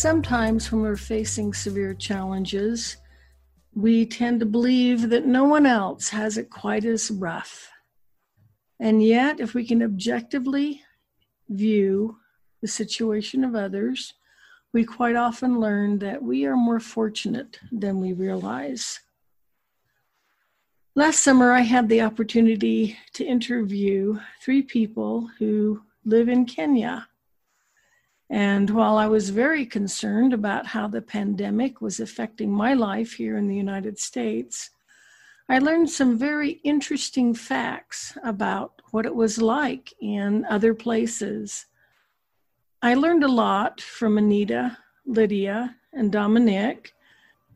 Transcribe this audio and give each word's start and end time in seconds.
Sometimes, 0.00 0.72
when 0.72 0.80
we're 0.80 0.96
facing 0.96 1.52
severe 1.52 1.92
challenges, 1.92 2.96
we 3.74 4.06
tend 4.06 4.40
to 4.40 4.46
believe 4.46 5.10
that 5.10 5.26
no 5.26 5.44
one 5.44 5.66
else 5.66 6.08
has 6.08 6.38
it 6.38 6.48
quite 6.48 6.86
as 6.86 7.10
rough. 7.10 7.68
And 8.80 9.04
yet, 9.04 9.40
if 9.40 9.52
we 9.52 9.66
can 9.66 9.82
objectively 9.82 10.80
view 11.50 12.16
the 12.62 12.66
situation 12.66 13.44
of 13.44 13.54
others, 13.54 14.14
we 14.72 14.86
quite 14.86 15.16
often 15.16 15.60
learn 15.60 15.98
that 15.98 16.22
we 16.22 16.46
are 16.46 16.56
more 16.56 16.80
fortunate 16.80 17.58
than 17.70 18.00
we 18.00 18.14
realize. 18.14 19.00
Last 20.94 21.22
summer, 21.22 21.52
I 21.52 21.60
had 21.60 21.90
the 21.90 22.00
opportunity 22.00 22.96
to 23.12 23.24
interview 23.26 24.18
three 24.42 24.62
people 24.62 25.28
who 25.38 25.82
live 26.06 26.30
in 26.30 26.46
Kenya. 26.46 27.06
And 28.30 28.70
while 28.70 28.96
I 28.96 29.08
was 29.08 29.30
very 29.30 29.66
concerned 29.66 30.32
about 30.32 30.64
how 30.64 30.86
the 30.86 31.02
pandemic 31.02 31.80
was 31.80 31.98
affecting 31.98 32.50
my 32.50 32.74
life 32.74 33.14
here 33.14 33.36
in 33.36 33.48
the 33.48 33.56
United 33.56 33.98
States, 33.98 34.70
I 35.48 35.58
learned 35.58 35.90
some 35.90 36.16
very 36.16 36.60
interesting 36.62 37.34
facts 37.34 38.16
about 38.22 38.82
what 38.92 39.04
it 39.04 39.14
was 39.16 39.42
like 39.42 39.92
in 40.00 40.44
other 40.44 40.74
places. 40.74 41.66
I 42.80 42.94
learned 42.94 43.24
a 43.24 43.28
lot 43.28 43.80
from 43.80 44.16
Anita, 44.16 44.78
Lydia, 45.04 45.74
and 45.92 46.12
Dominic. 46.12 46.94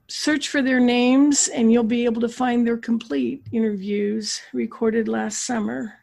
Search 0.09 0.48
for 0.48 0.61
their 0.61 0.81
names 0.81 1.47
and 1.47 1.72
you'll 1.72 1.84
be 1.84 2.05
able 2.05 2.20
to 2.22 2.28
find 2.28 2.66
their 2.66 2.77
complete 2.77 3.47
interviews 3.53 4.42
recorded 4.53 5.06
last 5.06 5.47
summer. 5.47 6.00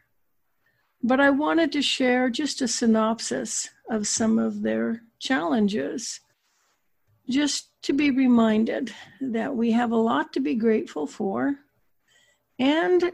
But 1.02 1.20
I 1.20 1.30
wanted 1.30 1.72
to 1.72 1.82
share 1.82 2.30
just 2.30 2.62
a 2.62 2.68
synopsis 2.68 3.68
of 3.90 4.06
some 4.06 4.38
of 4.38 4.62
their 4.62 5.02
challenges, 5.18 6.20
just 7.28 7.70
to 7.82 7.92
be 7.92 8.10
reminded 8.10 8.94
that 9.20 9.54
we 9.54 9.72
have 9.72 9.90
a 9.90 9.96
lot 9.96 10.32
to 10.32 10.40
be 10.40 10.54
grateful 10.54 11.06
for 11.06 11.56
and 12.58 13.12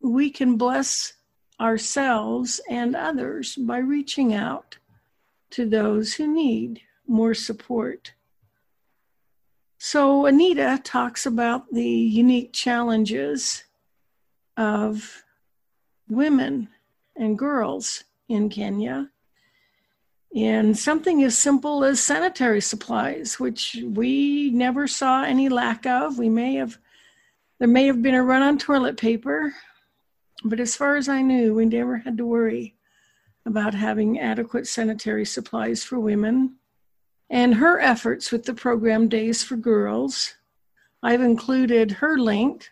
we 0.00 0.30
can 0.30 0.56
bless 0.56 1.14
ourselves 1.60 2.60
and 2.68 2.94
others 2.94 3.56
by 3.56 3.78
reaching 3.78 4.34
out 4.34 4.78
to 5.50 5.68
those 5.68 6.14
who 6.14 6.26
need 6.26 6.80
more 7.06 7.34
support. 7.34 8.12
So, 9.78 10.26
Anita 10.26 10.80
talks 10.82 11.26
about 11.26 11.72
the 11.72 11.88
unique 11.88 12.52
challenges 12.52 13.64
of 14.56 15.24
women 16.12 16.68
and 17.16 17.38
girls 17.38 18.04
in 18.28 18.48
Kenya 18.48 19.10
in 20.32 20.74
something 20.74 21.22
as 21.22 21.38
simple 21.38 21.84
as 21.84 22.00
sanitary 22.00 22.60
supplies, 22.60 23.38
which 23.38 23.78
we 23.84 24.50
never 24.50 24.86
saw 24.86 25.24
any 25.24 25.48
lack 25.48 25.84
of. 25.86 26.18
We 26.18 26.30
may 26.30 26.54
have, 26.54 26.78
there 27.58 27.68
may 27.68 27.86
have 27.86 28.02
been 28.02 28.14
a 28.14 28.22
run 28.22 28.42
on 28.42 28.58
toilet 28.58 28.96
paper, 28.96 29.52
but 30.44 30.58
as 30.58 30.74
far 30.74 30.96
as 30.96 31.08
I 31.08 31.20
knew, 31.20 31.54
we 31.54 31.66
never 31.66 31.98
had 31.98 32.16
to 32.16 32.26
worry 32.26 32.76
about 33.44 33.74
having 33.74 34.20
adequate 34.20 34.66
sanitary 34.66 35.26
supplies 35.26 35.84
for 35.84 36.00
women. 36.00 36.56
And 37.28 37.54
her 37.54 37.78
efforts 37.80 38.32
with 38.32 38.44
the 38.44 38.54
program 38.54 39.08
Days 39.08 39.42
for 39.42 39.56
Girls, 39.56 40.34
I've 41.02 41.22
included 41.22 41.90
her 41.90 42.18
link 42.18 42.70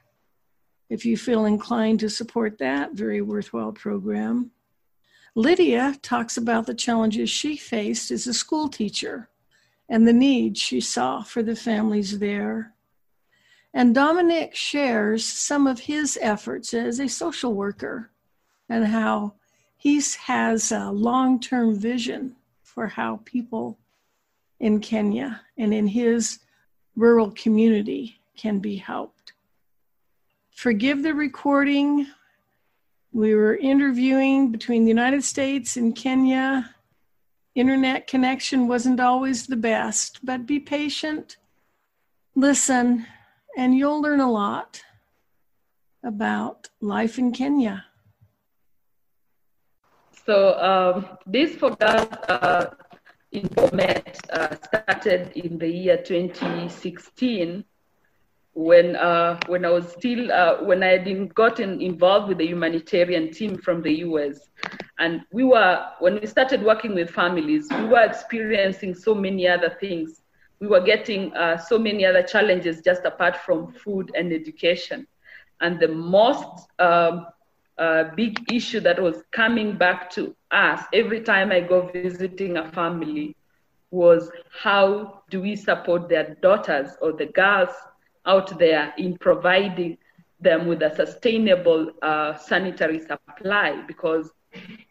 if 0.91 1.07
you 1.07 1.17
feel 1.17 1.47
inclined 1.47 2.01
to 2.01 2.11
support 2.11 2.59
that 2.59 2.93
very 2.93 3.23
worthwhile 3.23 3.73
program. 3.73 4.51
Lydia 5.37 5.97
talks 6.03 6.37
about 6.37 6.67
the 6.67 6.75
challenges 6.75 7.31
she 7.31 7.57
faced 7.57 8.11
as 8.11 8.27
a 8.27 8.35
school 8.35 8.69
teacher 8.69 9.31
and 9.89 10.07
the 10.07 10.13
need 10.13 10.59
she 10.59 10.81
saw 10.81 11.23
for 11.23 11.43
the 11.43 11.55
families 11.57 12.19
there. 12.19 12.75
And 13.73 13.95
Dominic 13.95 14.57
shares 14.57 15.25
some 15.25 15.69
of 15.69 15.79
his 15.79 16.19
efforts 16.21 16.75
as 16.75 16.99
a 16.99 17.09
social 17.09 17.55
worker 17.55 18.11
and 18.69 18.85
how 18.87 19.35
he 19.77 20.03
has 20.27 20.73
a 20.73 20.91
long 20.91 21.41
term 21.41 21.79
vision 21.79 22.35
for 22.63 22.89
how 22.89 23.21
people 23.25 23.79
in 24.59 24.81
Kenya 24.81 25.41
and 25.57 25.73
in 25.73 25.87
his 25.87 26.41
rural 26.97 27.31
community 27.31 28.21
can 28.37 28.59
be 28.59 28.77
helped. 28.77 29.20
Forgive 30.61 31.03
the 31.03 31.15
recording 31.15 32.07
we 33.13 33.35
were 33.35 33.57
interviewing 33.57 34.53
between 34.53 34.85
the 34.85 34.91
United 34.91 35.25
States 35.25 35.79
and 35.79 35.97
Kenya. 35.97 36.75
Internet 37.55 38.07
connection 38.07 38.69
wasn't 38.69 39.01
always 39.01 39.47
the 39.47 39.57
best, 39.57 40.19
but 40.23 40.45
be 40.45 40.61
patient, 40.61 41.39
listen, 42.35 43.07
and 43.57 43.75
you'll 43.75 44.03
learn 44.03 44.21
a 44.21 44.31
lot 44.31 44.83
about 46.05 46.69
life 46.83 47.19
in 47.19 47.33
Kenya. 47.33 47.87
So 50.27 50.61
um, 50.61 51.07
this 51.25 51.57
us 51.63 52.07
uh, 52.29 52.67
in 53.33 53.49
Bomet 53.49 54.29
uh, 54.31 54.57
started 54.57 55.33
in 55.35 55.57
the 55.57 55.69
year 55.69 55.97
2016 55.97 57.65
when 58.55 58.97
uh, 58.97 59.39
when 59.47 59.65
I 59.65 59.71
was 59.71 59.91
still 59.93 60.31
uh, 60.33 60.63
when 60.65 60.83
I 60.83 60.99
had 60.99 61.35
gotten 61.35 61.81
involved 61.81 62.29
with 62.29 62.39
the 62.39 62.47
humanitarian 62.47 63.31
team 63.33 63.59
from 63.59 63.83
the 63.83 63.93
US, 64.01 64.39
and 64.99 65.23
we 65.33 65.45
were 65.45 65.81
when 66.01 66.19
we 66.21 66.27
started 66.27 66.63
working 66.63 66.95
with 66.95 67.11
families, 67.11 67.69
we 67.71 67.87
were 67.87 68.03
experiencing 68.03 68.95
so 68.95 69.15
many 69.15 69.49
other 69.49 69.71
things. 69.81 70.23
We 70.61 70.67
were 70.69 70.81
getting 70.81 71.33
uh, 71.35 71.57
so 71.59 71.79
many 71.79 72.05
other 72.05 72.23
challenges 72.23 72.81
just 72.83 73.05
apart 73.05 73.37
from 73.37 73.73
food 73.73 74.11
and 74.15 74.33
education, 74.33 75.07
and 75.61 75.79
the 75.81 75.89
most 75.89 76.69
um, 76.79 77.27
uh, 77.79 78.05
big 78.17 78.39
issue 78.53 78.81
that 78.81 79.01
was 79.01 79.23
coming 79.33 79.77
back 79.77 80.11
to 80.11 80.35
us 80.51 80.83
every 80.93 81.21
time 81.21 81.53
I 81.53 81.61
go 81.61 81.89
visiting 81.89 82.49
a 82.51 82.59
family 82.59 83.27
was 83.85 84.31
how 84.63 85.23
do 85.31 85.41
we 85.41 85.55
support 85.57 86.09
their 86.09 86.37
daughters 86.43 86.97
or 87.01 87.13
the 87.13 87.27
girls 87.27 87.71
out 88.27 88.59
there 88.59 88.93
in 88.99 89.17
providing 89.19 89.97
them 90.41 90.67
with 90.67 90.83
a 90.83 90.95
sustainable 90.95 91.91
uh, 92.03 92.37
sanitary 92.37 92.99
supply 93.01 93.83
because 93.87 94.31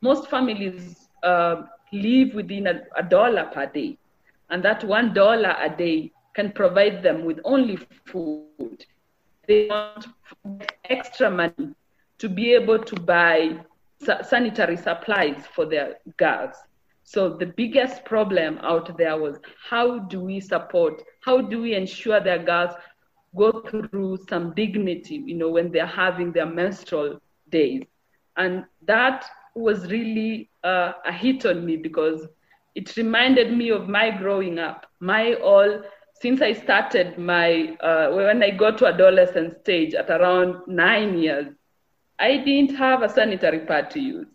most 0.01 0.29
families 0.29 1.09
uh, 1.23 1.63
live 1.91 2.33
within 2.33 2.67
a, 2.67 2.81
a, 2.97 3.03
dollar 3.03 3.45
per 3.53 3.65
day 3.65 3.97
and 4.49 4.63
that 4.63 4.83
one 4.83 5.13
dollar 5.13 5.55
a 5.59 5.69
day 5.69 6.11
can 6.35 6.51
provide 6.51 7.03
them 7.03 7.25
with 7.25 7.39
only 7.45 7.77
food. 8.05 8.45
They 9.47 9.57
want 9.57 10.07
extra 10.85 11.29
money 11.29 11.73
to 12.19 12.29
be 12.29 12.53
able 12.53 12.79
to 12.79 12.95
buy 12.95 13.57
sa- 14.01 14.21
sanitary 14.21 14.77
supplies 14.77 15.43
for 15.53 15.65
their 15.65 15.95
girls. 16.17 16.55
So 17.03 17.29
the 17.37 17.47
biggest 17.47 18.05
problem 18.05 18.59
out 18.61 18.95
there 18.97 19.17
was 19.17 19.39
how 19.69 19.99
do 19.99 20.21
we 20.21 20.39
support 20.39 21.01
how 21.21 21.41
do 21.41 21.61
we 21.61 21.73
ensure 21.75 22.19
their 22.19 22.43
girls 22.43 22.73
go 23.35 23.61
through 23.61 24.17
some 24.27 24.53
dignity, 24.53 25.23
you 25.25 25.35
know, 25.35 25.49
when 25.49 25.71
they're 25.71 25.85
having 25.85 26.31
their 26.31 26.45
menstrual 26.45 27.19
days. 27.49 27.83
And 28.37 28.65
that 28.85 29.25
was 29.55 29.89
really 29.91 30.49
uh, 30.63 30.93
a 31.05 31.11
hit 31.11 31.45
on 31.45 31.65
me 31.65 31.77
because 31.77 32.27
it 32.75 32.95
reminded 32.95 33.55
me 33.55 33.69
of 33.69 33.89
my 33.89 34.11
growing 34.11 34.59
up. 34.59 34.85
My 34.99 35.33
all, 35.35 35.81
since 36.13 36.41
I 36.41 36.53
started 36.53 37.17
my, 37.17 37.75
uh, 37.81 38.11
when 38.11 38.43
I 38.43 38.51
got 38.51 38.77
to 38.79 38.87
adolescent 38.87 39.59
stage 39.61 39.93
at 39.93 40.09
around 40.09 40.55
nine 40.67 41.17
years, 41.17 41.47
I 42.19 42.37
didn't 42.37 42.75
have 42.75 43.01
a 43.01 43.09
sanitary 43.09 43.61
pad 43.61 43.89
to 43.91 43.99
use. 43.99 44.27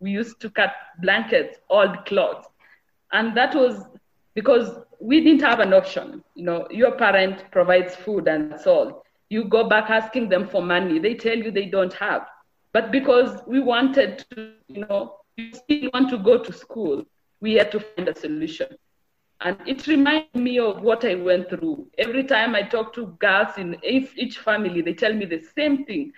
We 0.00 0.10
used 0.10 0.40
to 0.40 0.50
cut 0.50 0.72
blankets, 1.00 1.58
old 1.70 2.04
clothes. 2.06 2.46
And 3.12 3.36
that 3.36 3.54
was 3.54 3.84
because 4.34 4.78
we 5.00 5.20
didn't 5.20 5.42
have 5.42 5.60
an 5.60 5.72
option. 5.72 6.22
You 6.34 6.44
know, 6.44 6.66
your 6.70 6.92
parent 6.92 7.44
provides 7.50 7.94
food 7.96 8.28
and 8.28 8.58
salt. 8.60 9.02
You 9.28 9.44
go 9.44 9.68
back 9.68 9.90
asking 9.90 10.28
them 10.28 10.46
for 10.48 10.62
money. 10.62 10.98
They 10.98 11.14
tell 11.14 11.36
you 11.36 11.50
they 11.50 11.66
don't 11.66 11.92
have. 11.94 12.26
But 12.72 12.90
because 12.92 13.42
we 13.46 13.60
wanted 13.60 14.24
to, 14.30 14.52
you 14.68 14.80
know, 14.82 15.14
you 15.36 15.52
still 15.52 15.90
want 15.92 16.10
to 16.10 16.18
go 16.18 16.38
to 16.38 16.52
school, 16.52 17.04
we 17.40 17.54
had 17.54 17.70
to 17.72 17.80
find 17.80 18.08
a 18.08 18.14
solution. 18.14 18.68
And 19.40 19.56
it 19.66 19.86
reminds 19.86 20.34
me 20.34 20.58
of 20.58 20.82
what 20.82 21.04
I 21.04 21.14
went 21.14 21.48
through. 21.50 21.86
Every 21.98 22.24
time 22.24 22.54
I 22.54 22.62
talk 22.62 22.92
to 22.94 23.16
girls 23.20 23.58
in 23.58 23.76
each, 23.82 24.10
each 24.16 24.38
family, 24.38 24.80
they 24.82 24.94
tell 24.94 25.12
me 25.12 25.24
the 25.26 25.40
same 25.40 25.84
thing 25.84 26.12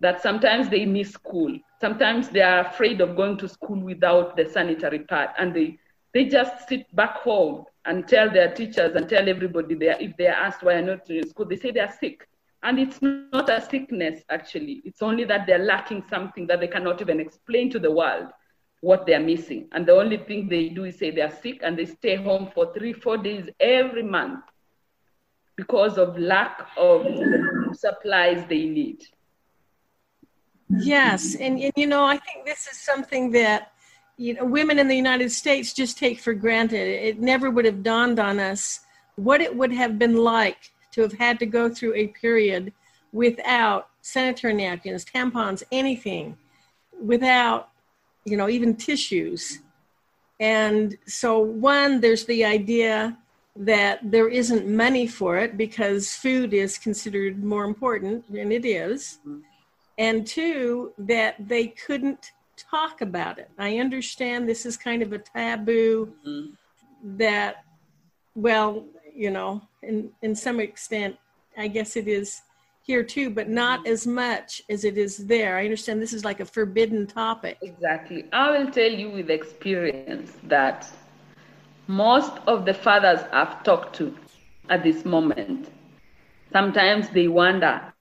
that 0.00 0.22
sometimes 0.22 0.68
they 0.68 0.84
miss 0.84 1.10
school. 1.10 1.58
Sometimes 1.80 2.28
they 2.28 2.40
are 2.42 2.60
afraid 2.66 3.00
of 3.00 3.16
going 3.16 3.36
to 3.38 3.48
school 3.48 3.80
without 3.80 4.36
the 4.36 4.46
sanitary 4.46 5.00
pad. 5.00 5.30
And 5.38 5.54
they, 5.54 5.78
they 6.18 6.24
just 6.24 6.68
sit 6.68 6.84
back 6.96 7.18
home 7.18 7.64
and 7.84 8.08
tell 8.08 8.28
their 8.28 8.52
teachers 8.52 8.96
and 8.96 9.08
tell 9.08 9.28
everybody 9.28 9.76
they 9.76 9.88
are, 9.88 10.00
if 10.00 10.16
they 10.16 10.26
are 10.26 10.34
asked 10.46 10.64
why 10.64 10.72
they're 10.74 10.82
not 10.82 11.08
in 11.08 11.28
school, 11.28 11.46
they 11.46 11.54
say 11.54 11.70
they 11.70 11.78
are 11.78 11.94
sick. 12.00 12.26
And 12.64 12.76
it's 12.80 13.00
not 13.00 13.48
a 13.48 13.60
sickness, 13.60 14.24
actually. 14.28 14.82
It's 14.84 15.00
only 15.00 15.22
that 15.26 15.46
they're 15.46 15.60
lacking 15.60 16.02
something 16.10 16.48
that 16.48 16.58
they 16.58 16.66
cannot 16.66 17.00
even 17.00 17.20
explain 17.20 17.70
to 17.70 17.78
the 17.78 17.92
world 17.92 18.26
what 18.80 19.06
they're 19.06 19.20
missing. 19.20 19.68
And 19.70 19.86
the 19.86 19.92
only 19.92 20.16
thing 20.16 20.48
they 20.48 20.70
do 20.70 20.86
is 20.86 20.98
say 20.98 21.12
they're 21.12 21.30
sick 21.30 21.60
and 21.62 21.78
they 21.78 21.86
stay 21.86 22.16
home 22.16 22.50
for 22.52 22.74
three, 22.74 22.94
four 22.94 23.16
days 23.16 23.48
every 23.60 24.02
month 24.02 24.42
because 25.56 25.98
of 25.98 26.18
lack 26.18 26.66
of 26.76 27.06
supplies 27.74 28.44
they 28.48 28.64
need. 28.64 29.04
Yes. 30.68 31.36
And, 31.36 31.60
and, 31.60 31.72
you 31.76 31.86
know, 31.86 32.04
I 32.04 32.16
think 32.16 32.44
this 32.44 32.66
is 32.66 32.76
something 32.76 33.30
that, 33.30 33.70
you 34.18 34.34
know, 34.34 34.44
women 34.44 34.78
in 34.80 34.88
the 34.88 34.96
United 34.96 35.30
States 35.30 35.72
just 35.72 35.96
take 35.96 36.18
for 36.18 36.34
granted. 36.34 36.88
It 36.88 37.20
never 37.20 37.50
would 37.50 37.64
have 37.64 37.84
dawned 37.84 38.18
on 38.18 38.40
us 38.40 38.80
what 39.14 39.40
it 39.40 39.54
would 39.54 39.72
have 39.72 39.98
been 39.98 40.16
like 40.16 40.72
to 40.92 41.02
have 41.02 41.12
had 41.12 41.38
to 41.38 41.46
go 41.46 41.68
through 41.68 41.94
a 41.94 42.08
period 42.08 42.72
without 43.12 43.90
sanitary 44.02 44.54
napkins, 44.54 45.04
tampons, 45.04 45.62
anything, 45.70 46.36
without, 47.00 47.70
you 48.24 48.36
know, 48.36 48.48
even 48.48 48.74
tissues. 48.74 49.60
And 50.40 50.98
so, 51.06 51.38
one, 51.38 52.00
there's 52.00 52.26
the 52.26 52.44
idea 52.44 53.16
that 53.56 53.98
there 54.02 54.28
isn't 54.28 54.68
money 54.68 55.06
for 55.06 55.36
it 55.36 55.56
because 55.56 56.14
food 56.14 56.52
is 56.52 56.76
considered 56.78 57.42
more 57.42 57.64
important, 57.64 58.24
and 58.28 58.52
it 58.52 58.64
is. 58.64 59.18
Mm-hmm. 59.26 59.38
And 59.98 60.26
two, 60.26 60.92
that 60.98 61.36
they 61.48 61.68
couldn't 61.68 62.32
talk 62.58 63.00
about 63.00 63.38
it. 63.38 63.50
I 63.58 63.78
understand 63.78 64.48
this 64.48 64.66
is 64.66 64.76
kind 64.76 65.02
of 65.02 65.12
a 65.12 65.18
taboo 65.18 66.12
mm-hmm. 66.26 67.16
that, 67.16 67.64
well, 68.34 68.84
you 69.14 69.30
know, 69.30 69.62
in, 69.82 70.10
in 70.22 70.34
some 70.34 70.60
extent, 70.60 71.16
I 71.56 71.68
guess 71.68 71.96
it 71.96 72.08
is 72.08 72.42
here 72.82 73.02
too, 73.02 73.28
but 73.30 73.48
not 73.48 73.86
as 73.86 74.06
much 74.06 74.62
as 74.70 74.84
it 74.84 74.96
is 74.96 75.26
there. 75.26 75.58
I 75.58 75.64
understand 75.64 76.00
this 76.00 76.14
is 76.14 76.24
like 76.24 76.40
a 76.40 76.44
forbidden 76.44 77.06
topic. 77.06 77.58
Exactly. 77.60 78.24
I 78.32 78.50
will 78.50 78.70
tell 78.70 78.90
you 78.90 79.10
with 79.10 79.30
experience 79.30 80.32
that 80.44 80.90
most 81.86 82.32
of 82.46 82.64
the 82.64 82.74
fathers 82.74 83.20
I've 83.32 83.62
talked 83.62 83.94
to 83.96 84.16
at 84.70 84.82
this 84.82 85.04
moment, 85.04 85.68
sometimes 86.52 87.10
they 87.10 87.28
wonder 87.28 87.92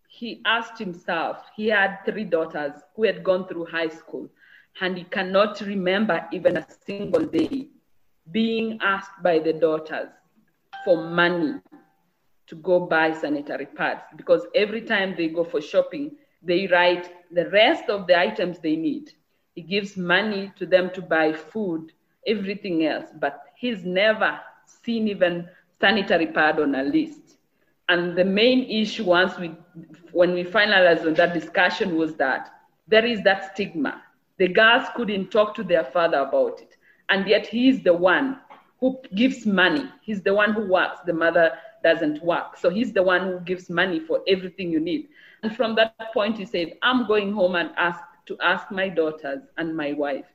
he 0.08 0.40
asked 0.44 0.78
himself, 0.78 1.38
he 1.56 1.66
had 1.68 1.98
three 2.04 2.24
daughters 2.24 2.72
who 2.94 3.04
had 3.04 3.22
gone 3.22 3.46
through 3.46 3.66
high 3.66 3.88
school, 3.88 4.28
and 4.80 4.96
he 4.96 5.04
cannot 5.04 5.60
remember 5.60 6.26
even 6.32 6.56
a 6.56 6.66
single 6.86 7.24
day 7.24 7.68
being 8.32 8.78
asked 8.82 9.22
by 9.22 9.38
the 9.38 9.52
daughters 9.52 10.08
for 10.84 11.08
money 11.08 11.60
to 12.46 12.56
go 12.56 12.80
buy 12.80 13.12
sanitary 13.12 13.66
pads 13.66 14.02
because 14.16 14.46
every 14.54 14.82
time 14.82 15.14
they 15.16 15.28
go 15.28 15.44
for 15.44 15.60
shopping, 15.60 16.16
they 16.42 16.66
write 16.66 17.10
the 17.30 17.48
rest 17.50 17.88
of 17.90 18.06
the 18.06 18.18
items 18.18 18.58
they 18.58 18.76
need. 18.76 19.12
He 19.58 19.74
gives 19.78 19.96
money 19.96 20.52
to 20.58 20.66
them 20.66 20.90
to 20.94 21.02
buy 21.02 21.32
food, 21.32 21.92
everything 22.26 22.86
else, 22.86 23.08
but 23.20 23.42
he's 23.56 23.84
never 23.84 24.40
seen 24.66 25.08
even 25.08 25.48
sanitary 25.80 26.26
pad 26.28 26.60
on 26.60 26.74
a 26.74 26.82
list. 26.84 27.38
And 27.88 28.16
the 28.16 28.24
main 28.24 28.64
issue 28.70 29.04
once 29.04 29.38
we, 29.38 29.56
when 30.12 30.34
we 30.34 30.44
finalized 30.44 31.06
on 31.06 31.14
that 31.14 31.34
discussion 31.34 31.96
was 31.96 32.14
that 32.16 32.50
there 32.88 33.04
is 33.06 33.22
that 33.24 33.52
stigma. 33.54 34.02
The 34.38 34.48
girls 34.48 34.86
couldn't 34.96 35.30
talk 35.30 35.54
to 35.56 35.64
their 35.64 35.84
father 35.84 36.18
about 36.18 36.60
it. 36.60 36.76
And 37.08 37.26
yet 37.28 37.46
he 37.46 37.68
is 37.68 37.82
the 37.82 37.94
one 37.94 38.38
who 38.80 38.98
gives 39.14 39.46
money. 39.46 39.88
He's 40.02 40.22
the 40.22 40.34
one 40.34 40.52
who 40.52 40.68
works. 40.70 41.00
The 41.06 41.14
mother 41.14 41.52
doesn't 41.82 42.22
work. 42.24 42.56
So 42.56 42.70
he's 42.70 42.92
the 42.92 43.02
one 43.02 43.22
who 43.38 43.40
gives 43.40 43.70
money 43.70 44.00
for 44.00 44.20
everything 44.28 44.70
you 44.72 44.80
need. 44.80 45.08
And 45.42 45.66
from 45.66 45.86
that 45.86 46.12
point, 46.12 46.38
he 46.38 46.46
said, 46.46 46.78
I'm 46.82 47.06
going 47.06 47.32
home 47.32 47.56
and 47.56 47.70
ask 47.76 48.02
to 48.28 48.36
ask 48.40 48.70
my 48.70 48.88
daughters 48.88 49.42
and 49.56 49.76
my 49.76 49.92
wife 49.92 50.26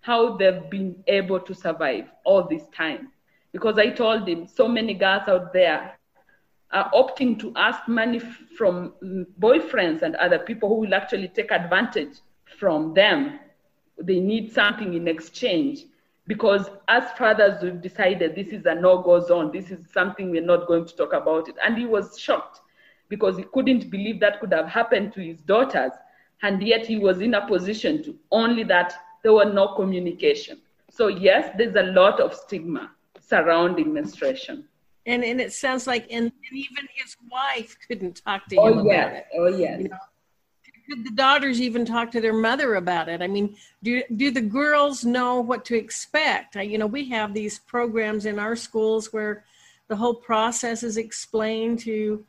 how 0.00 0.36
they've 0.36 0.68
been 0.68 0.96
able 1.06 1.38
to 1.38 1.54
survive 1.54 2.06
all 2.24 2.48
this 2.48 2.66
time 2.76 3.12
because 3.52 3.78
I 3.78 3.90
told 3.90 4.28
him 4.28 4.46
so 4.46 4.66
many 4.66 4.94
girls 4.94 5.28
out 5.28 5.52
there 5.52 5.96
are 6.72 6.90
opting 6.92 7.38
to 7.38 7.52
ask 7.54 7.86
money 7.86 8.18
from 8.18 8.94
boyfriends 9.38 10.02
and 10.02 10.16
other 10.16 10.38
people 10.38 10.68
who 10.68 10.76
will 10.76 10.94
actually 10.94 11.28
take 11.28 11.50
advantage 11.50 12.16
from 12.58 12.94
them. 12.94 13.38
They 14.02 14.20
need 14.20 14.52
something 14.52 14.94
in 14.94 15.06
exchange 15.06 15.84
because 16.26 16.70
as 16.88 17.12
fathers 17.12 17.62
we've 17.62 17.82
decided 17.82 18.34
this 18.34 18.48
is 18.48 18.64
a 18.64 18.74
no-go 18.74 19.20
zone. 19.20 19.52
This 19.52 19.70
is 19.70 19.86
something 19.92 20.30
we're 20.30 20.40
not 20.40 20.66
going 20.66 20.86
to 20.86 20.96
talk 20.96 21.12
about 21.12 21.48
it. 21.48 21.56
And 21.64 21.76
he 21.76 21.84
was 21.84 22.18
shocked 22.18 22.60
because 23.10 23.36
he 23.36 23.44
couldn't 23.52 23.90
believe 23.90 24.18
that 24.20 24.40
could 24.40 24.52
have 24.52 24.66
happened 24.66 25.12
to 25.12 25.20
his 25.20 25.42
daughters. 25.42 25.92
And 26.42 26.62
yet 26.62 26.86
he 26.86 26.98
was 26.98 27.20
in 27.20 27.34
a 27.34 27.46
position 27.46 28.02
to 28.04 28.16
only 28.30 28.64
that 28.64 28.94
there 29.22 29.32
were 29.32 29.52
no 29.52 29.74
communication. 29.74 30.60
So 30.90 31.06
yes, 31.06 31.54
there's 31.56 31.76
a 31.76 31.84
lot 31.84 32.20
of 32.20 32.34
stigma 32.34 32.90
surrounding 33.20 33.92
menstruation. 33.92 34.64
And 35.06 35.24
and 35.24 35.40
it 35.40 35.52
sounds 35.52 35.86
like 35.86 36.04
and, 36.10 36.26
and 36.26 36.52
even 36.52 36.86
his 36.94 37.16
wife 37.30 37.76
couldn't 37.88 38.22
talk 38.24 38.46
to 38.48 38.56
oh, 38.56 38.66
him 38.66 38.78
oh, 38.78 38.80
about 38.82 39.12
it. 39.12 39.26
Oh 39.36 39.48
yes. 39.48 39.80
You 39.80 39.88
know? 39.88 39.96
Could 40.88 41.04
the 41.04 41.12
daughters 41.12 41.60
even 41.60 41.84
talk 41.84 42.10
to 42.10 42.20
their 42.20 42.32
mother 42.34 42.74
about 42.74 43.08
it? 43.08 43.22
I 43.22 43.28
mean, 43.28 43.56
do 43.82 44.02
do 44.16 44.30
the 44.30 44.40
girls 44.40 45.04
know 45.04 45.40
what 45.40 45.64
to 45.66 45.76
expect? 45.76 46.56
You 46.56 46.76
know, 46.76 46.86
we 46.86 47.08
have 47.08 47.32
these 47.32 47.60
programs 47.60 48.26
in 48.26 48.38
our 48.38 48.56
schools 48.56 49.12
where 49.12 49.44
the 49.88 49.96
whole 49.96 50.14
process 50.14 50.82
is 50.82 50.96
explained 50.96 51.78
to 51.80 52.24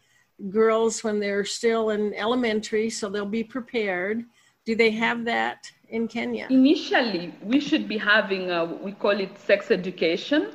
girls 0.49 1.03
when 1.03 1.19
they're 1.19 1.45
still 1.45 1.91
in 1.91 2.13
elementary, 2.13 2.89
so 2.89 3.09
they'll 3.09 3.25
be 3.25 3.43
prepared. 3.43 4.23
Do 4.65 4.75
they 4.75 4.91
have 4.91 5.25
that 5.25 5.69
in 5.89 6.07
Kenya? 6.07 6.47
Initially, 6.49 7.33
we 7.43 7.59
should 7.59 7.87
be 7.87 7.97
having 7.97 8.51
a, 8.51 8.65
we 8.65 8.93
call 8.93 9.19
it 9.19 9.37
sex 9.37 9.71
education 9.71 10.51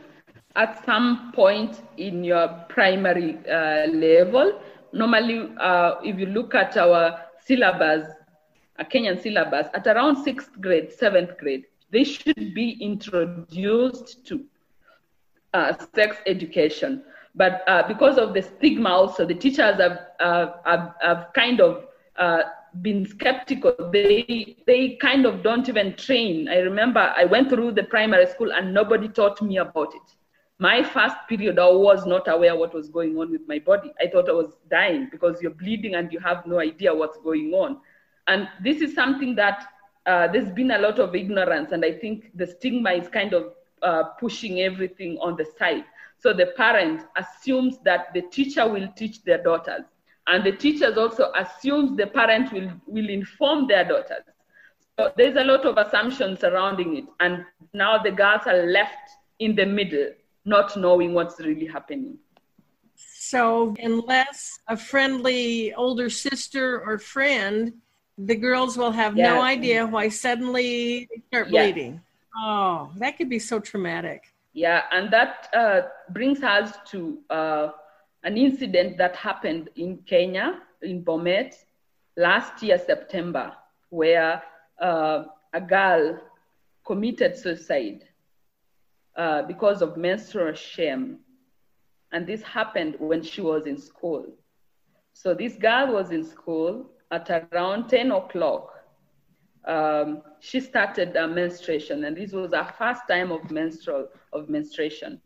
at 0.57 0.85
some 0.85 1.33
point 1.35 1.83
in 1.97 2.25
your 2.25 2.49
primary 2.68 3.38
uh, 3.49 3.87
level. 3.92 4.61
Normally, 4.92 5.52
uh, 5.61 5.97
if 6.02 6.18
you 6.18 6.26
look 6.26 6.54
at 6.54 6.76
our 6.76 7.21
syllabus, 7.45 8.09
a 8.78 8.85
Kenyan 8.85 9.23
syllabus, 9.23 9.66
at 9.75 9.87
around 9.87 10.23
sixth 10.23 10.50
grade, 10.61 10.92
seventh 10.92 11.37
grade, 11.38 11.64
they 11.90 12.04
should 12.04 12.54
be 12.54 12.76
introduced 12.80 14.26
to 14.26 14.45
uh, 15.54 15.75
sex 15.95 16.16
education. 16.26 17.02
But 17.35 17.62
uh, 17.68 17.87
because 17.87 18.18
of 18.18 18.35
the 18.35 18.42
stigma, 18.42 18.90
also, 18.90 19.25
the 19.25 19.35
teachers 19.35 19.80
have, 19.80 19.99
uh, 20.20 20.52
have, 20.64 20.94
have 21.00 21.26
kind 21.35 21.61
of 21.61 21.85
uh, 22.16 22.42
been 22.82 23.06
skeptical. 23.06 23.75
They 23.92 24.56
they 24.66 24.97
kind 25.00 25.25
of 25.25 25.42
don't 25.42 25.68
even 25.68 25.94
train. 25.97 26.49
I 26.49 26.58
remember 26.58 27.12
I 27.16 27.25
went 27.25 27.49
through 27.49 27.73
the 27.73 27.85
primary 27.85 28.26
school 28.26 28.52
and 28.52 28.75
nobody 28.75 29.08
taught 29.08 29.40
me 29.40 29.58
about 29.58 29.94
it 29.94 30.16
my 30.58 30.82
first 30.82 31.16
period, 31.28 31.58
I 31.58 31.70
was 31.70 32.04
not 32.04 32.26
aware 32.26 32.56
what 32.56 32.75
was 32.75 32.88
going 32.88 33.16
on 33.16 33.30
with 33.30 33.42
my 33.47 33.61
body. 33.61 33.92
I 34.00 34.08
thought 34.08 34.28
I 34.28 34.32
was 34.32 34.56
dying 34.70 35.08
because 35.11 35.40
you're 35.40 35.52
bleeding 35.52 35.94
and 35.94 36.12
you 36.12 36.18
have 36.20 36.47
no 36.47 36.58
idea 36.58 36.92
what's 36.92 37.18
going 37.18 37.52
on. 37.52 37.78
And 38.26 38.49
this 38.62 38.80
is 38.80 38.94
something 38.94 39.37
that 39.37 39.66
uh, 40.06 40.26
there's 40.28 40.50
been 40.50 40.73
a 40.73 40.78
lot 40.78 40.99
of 40.99 41.14
ignorance, 41.14 41.73
and 41.73 41.85
I 41.85 41.92
think 41.92 42.30
the 42.35 42.47
stigma 42.47 42.92
is 42.92 43.08
kind 43.08 43.35
of 43.35 43.52
uh, 43.82 44.04
pushing 44.18 44.61
everything 44.61 45.16
on 45.18 45.37
the 45.37 45.47
side. 45.58 45.85
So 46.20 46.32
the 46.32 46.46
parent 46.56 47.02
assumes 47.16 47.78
that 47.84 48.12
the 48.12 48.22
teacher 48.22 48.68
will 48.68 48.88
teach 48.96 49.22
their 49.22 49.42
daughters. 49.42 49.82
And 50.26 50.44
the 50.44 50.52
teachers 50.52 50.98
also 50.98 51.32
assumes 51.34 51.96
the 51.96 52.06
parent 52.06 52.52
will, 52.52 52.70
will 52.87 53.08
inform 53.08 53.66
their 53.66 53.84
daughters. 53.84 54.25
So 54.98 55.12
there's 55.16 55.37
a 55.37 55.44
lot 55.44 55.64
of 55.64 55.78
assumptions 55.78 56.40
surrounding 56.40 56.96
it. 56.96 57.04
And 57.20 57.44
now 57.72 57.98
the 57.98 58.10
girls 58.10 58.42
are 58.46 58.66
left 58.66 59.10
in 59.38 59.54
the 59.54 59.64
middle, 59.64 60.10
not 60.44 60.76
knowing 60.76 61.14
what's 61.14 61.38
really 61.40 61.66
happening. 61.66 62.18
So, 62.96 63.76
unless 63.78 64.58
a 64.66 64.76
friendly 64.76 65.72
older 65.75 66.10
sister 66.10 66.80
or 66.80 66.98
friend, 66.98 67.75
the 68.16 68.34
girls 68.34 68.76
will 68.76 68.90
have 68.90 69.16
yes. 69.16 69.32
no 69.32 69.40
idea 69.40 69.87
why 69.87 70.08
suddenly 70.08 71.08
they 71.10 71.22
start 71.28 71.48
yes. 71.50 71.72
bleeding. 71.72 72.00
Oh, 72.37 72.90
that 72.96 73.16
could 73.16 73.28
be 73.28 73.38
so 73.38 73.60
traumatic. 73.60 74.25
Yeah, 74.58 74.82
and 74.90 75.08
that 75.12 75.48
uh, 75.54 75.82
brings 76.10 76.42
us 76.42 76.72
to 76.90 77.18
uh, 77.30 77.68
an 78.24 78.36
incident 78.36 78.98
that 78.98 79.14
happened 79.14 79.70
in 79.76 79.98
Kenya, 79.98 80.62
in 80.82 81.04
Bomet, 81.04 81.54
last 82.16 82.60
year, 82.60 82.76
September, 82.76 83.52
where 83.90 84.42
uh, 84.82 85.26
a 85.54 85.60
girl 85.60 86.18
committed 86.84 87.36
suicide 87.36 88.02
uh, 89.16 89.42
because 89.42 89.80
of 89.80 89.96
menstrual 89.96 90.52
shame 90.54 91.18
and 92.10 92.26
this 92.26 92.42
happened 92.42 92.96
when 92.98 93.22
she 93.22 93.40
was 93.40 93.64
in 93.66 93.78
school. 93.78 94.26
So 95.12 95.34
this 95.34 95.54
girl 95.54 95.92
was 95.92 96.10
in 96.10 96.24
school 96.24 96.90
at 97.12 97.30
around 97.30 97.88
10 97.88 98.10
o'clock. 98.10 98.77
Um, 99.68 100.22
she 100.40 100.60
started 100.60 101.14
a 101.16 101.28
menstruation, 101.28 102.04
and 102.04 102.16
this 102.16 102.32
was 102.32 102.52
her 102.52 102.72
first 102.78 103.02
time 103.06 103.30
of 103.30 103.50
menstrual 103.50 104.08
of 104.32 104.48
menstruation. 104.48 105.20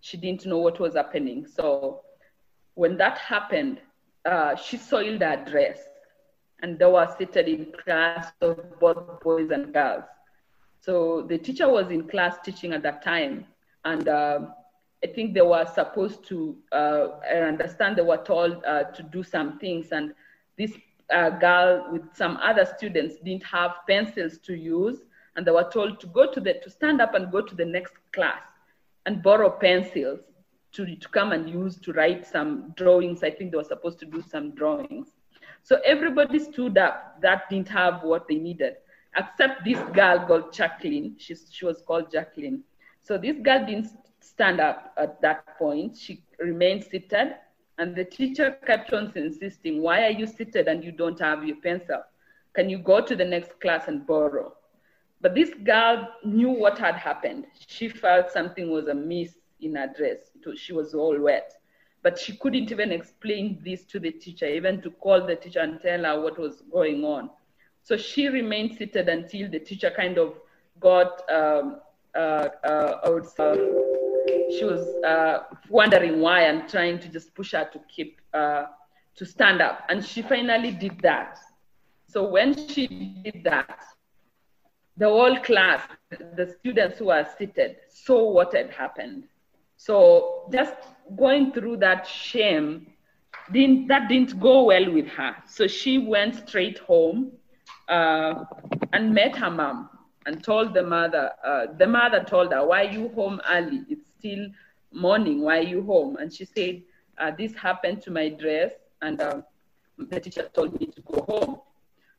She 0.00 0.16
didn't 0.16 0.46
know 0.46 0.58
what 0.58 0.78
was 0.78 0.94
happening. 0.94 1.46
So 1.46 2.02
when 2.74 2.96
that 2.98 3.18
happened, 3.18 3.80
uh, 4.24 4.54
she 4.54 4.76
soiled 4.76 5.20
her 5.22 5.44
dress, 5.44 5.80
and 6.62 6.78
they 6.78 6.86
were 6.86 7.12
seated 7.18 7.48
in 7.48 7.72
class 7.84 8.32
of 8.40 8.78
both 8.78 9.20
boys 9.20 9.50
and 9.50 9.72
girls. 9.74 10.04
So 10.80 11.26
the 11.28 11.38
teacher 11.38 11.68
was 11.68 11.90
in 11.90 12.08
class 12.08 12.36
teaching 12.44 12.72
at 12.72 12.82
that 12.84 13.02
time, 13.02 13.46
and 13.84 14.08
uh, 14.08 14.40
I 15.02 15.08
think 15.08 15.34
they 15.34 15.42
were 15.42 15.66
supposed 15.74 16.24
to, 16.28 16.56
uh, 16.70 17.06
I 17.28 17.38
understand 17.38 17.96
they 17.96 18.02
were 18.02 18.22
told 18.22 18.64
uh, 18.64 18.84
to 18.84 19.02
do 19.02 19.24
some 19.24 19.58
things, 19.58 19.90
and 19.90 20.14
this 20.56 20.72
uh, 21.12 21.30
girl 21.30 21.88
with 21.92 22.02
some 22.14 22.38
other 22.42 22.64
students 22.76 23.16
didn't 23.24 23.44
have 23.44 23.72
pencils 23.88 24.38
to 24.38 24.54
use, 24.54 24.98
and 25.36 25.46
they 25.46 25.50
were 25.50 25.68
told 25.72 26.00
to 26.00 26.06
go 26.08 26.30
to 26.32 26.40
the, 26.40 26.54
to 26.62 26.70
stand 26.70 27.00
up 27.00 27.14
and 27.14 27.30
go 27.30 27.40
to 27.40 27.54
the 27.54 27.64
next 27.64 27.94
class 28.12 28.42
and 29.06 29.22
borrow 29.22 29.50
pencils 29.50 30.20
to, 30.72 30.96
to 30.96 31.08
come 31.08 31.32
and 31.32 31.48
use 31.48 31.76
to 31.76 31.92
write 31.92 32.26
some 32.26 32.72
drawings. 32.76 33.22
I 33.22 33.30
think 33.30 33.50
they 33.50 33.56
were 33.56 33.64
supposed 33.64 33.98
to 34.00 34.06
do 34.06 34.22
some 34.22 34.50
drawings. 34.54 35.08
So 35.62 35.80
everybody 35.84 36.38
stood 36.38 36.78
up 36.78 37.20
that 37.20 37.48
didn't 37.50 37.68
have 37.68 38.02
what 38.02 38.28
they 38.28 38.36
needed, 38.36 38.76
except 39.16 39.64
this 39.64 39.78
girl 39.90 40.26
called 40.26 40.52
Jacqueline. 40.52 41.16
She, 41.18 41.34
she 41.50 41.64
was 41.64 41.82
called 41.86 42.10
Jacqueline. 42.10 42.62
So 43.02 43.16
this 43.18 43.36
girl 43.42 43.64
didn't 43.64 43.88
stand 44.20 44.60
up 44.60 44.92
at 44.96 45.20
that 45.22 45.58
point. 45.58 45.96
She 45.96 46.22
remained 46.38 46.84
seated, 46.84 47.34
and 47.78 47.94
the 47.94 48.04
teacher 48.04 48.58
kept 48.66 48.92
on 48.92 49.12
insisting, 49.14 49.80
Why 49.82 50.04
are 50.04 50.10
you 50.10 50.26
seated 50.26 50.68
and 50.68 50.84
you 50.84 50.92
don't 50.92 51.18
have 51.20 51.44
your 51.44 51.56
pencil? 51.56 52.02
Can 52.54 52.68
you 52.68 52.78
go 52.78 53.00
to 53.00 53.14
the 53.14 53.24
next 53.24 53.60
class 53.60 53.86
and 53.88 54.06
borrow? 54.06 54.52
But 55.20 55.34
this 55.34 55.50
girl 55.54 56.08
knew 56.24 56.50
what 56.50 56.78
had 56.78 56.96
happened. 56.96 57.46
She 57.66 57.88
felt 57.88 58.30
something 58.30 58.70
was 58.70 58.88
amiss 58.88 59.36
in 59.60 59.74
her 59.76 59.92
dress. 59.96 60.30
She 60.56 60.72
was 60.72 60.94
all 60.94 61.18
wet. 61.20 61.52
But 62.02 62.18
she 62.18 62.36
couldn't 62.36 62.70
even 62.70 62.92
explain 62.92 63.60
this 63.64 63.84
to 63.86 63.98
the 63.98 64.12
teacher, 64.12 64.46
even 64.46 64.80
to 64.82 64.90
call 64.90 65.26
the 65.26 65.36
teacher 65.36 65.60
and 65.60 65.80
tell 65.80 66.04
her 66.04 66.20
what 66.20 66.38
was 66.38 66.62
going 66.72 67.04
on. 67.04 67.30
So 67.82 67.96
she 67.96 68.28
remained 68.28 68.76
seated 68.76 69.08
until 69.08 69.50
the 69.50 69.58
teacher 69.58 69.90
kind 69.90 70.18
of 70.18 70.34
got, 70.80 71.22
um, 71.30 71.80
uh, 72.14 72.48
uh, 72.64 73.00
I 73.04 73.10
would 73.10 73.26
say, 73.26 73.97
she 74.48 74.64
was 74.64 74.96
uh, 75.04 75.40
wondering 75.68 76.20
why 76.20 76.42
and 76.42 76.68
trying 76.68 76.98
to 77.00 77.08
just 77.08 77.34
push 77.34 77.52
her 77.52 77.68
to 77.72 77.80
keep 77.88 78.20
uh, 78.34 78.66
to 79.16 79.26
stand 79.26 79.60
up. 79.60 79.84
And 79.88 80.04
she 80.04 80.22
finally 80.22 80.72
did 80.72 81.00
that. 81.02 81.38
So 82.08 82.28
when 82.28 82.54
she 82.56 82.86
did 82.86 83.44
that 83.44 83.82
the 84.96 85.06
whole 85.06 85.38
class 85.40 85.86
the 86.08 86.46
students 86.58 86.98
who 86.98 87.06
were 87.06 87.24
seated 87.38 87.76
saw 87.88 88.30
what 88.30 88.52
had 88.54 88.70
happened. 88.70 89.24
So 89.76 90.48
just 90.52 90.74
going 91.16 91.52
through 91.52 91.78
that 91.78 92.06
shame 92.06 92.86
didn't 93.52 93.88
that 93.88 94.08
didn't 94.08 94.38
go 94.40 94.64
well 94.64 94.92
with 94.92 95.06
her. 95.08 95.36
So 95.46 95.66
she 95.66 95.98
went 95.98 96.34
straight 96.48 96.78
home 96.78 97.32
uh, 97.88 98.44
and 98.92 99.14
met 99.14 99.36
her 99.36 99.50
mom 99.50 99.88
and 100.26 100.42
told 100.42 100.74
the 100.74 100.82
mother 100.82 101.30
uh, 101.46 101.66
the 101.78 101.86
mother 101.86 102.24
told 102.24 102.52
her 102.52 102.66
why 102.66 102.86
are 102.86 102.92
you 102.92 103.08
home 103.10 103.40
early? 103.48 103.84
It's 103.88 104.07
still 104.18 104.48
morning, 104.92 105.42
why 105.42 105.58
are 105.58 105.62
you 105.62 105.82
home? 105.82 106.16
And 106.16 106.32
she 106.32 106.44
said, 106.44 106.82
uh, 107.18 107.32
this 107.36 107.54
happened 107.54 108.02
to 108.02 108.10
my 108.10 108.28
dress 108.28 108.72
and 109.02 109.20
uh, 109.20 109.42
the 109.98 110.20
teacher 110.20 110.48
told 110.52 110.78
me 110.80 110.86
to 110.86 111.00
go 111.02 111.22
home. 111.28 111.60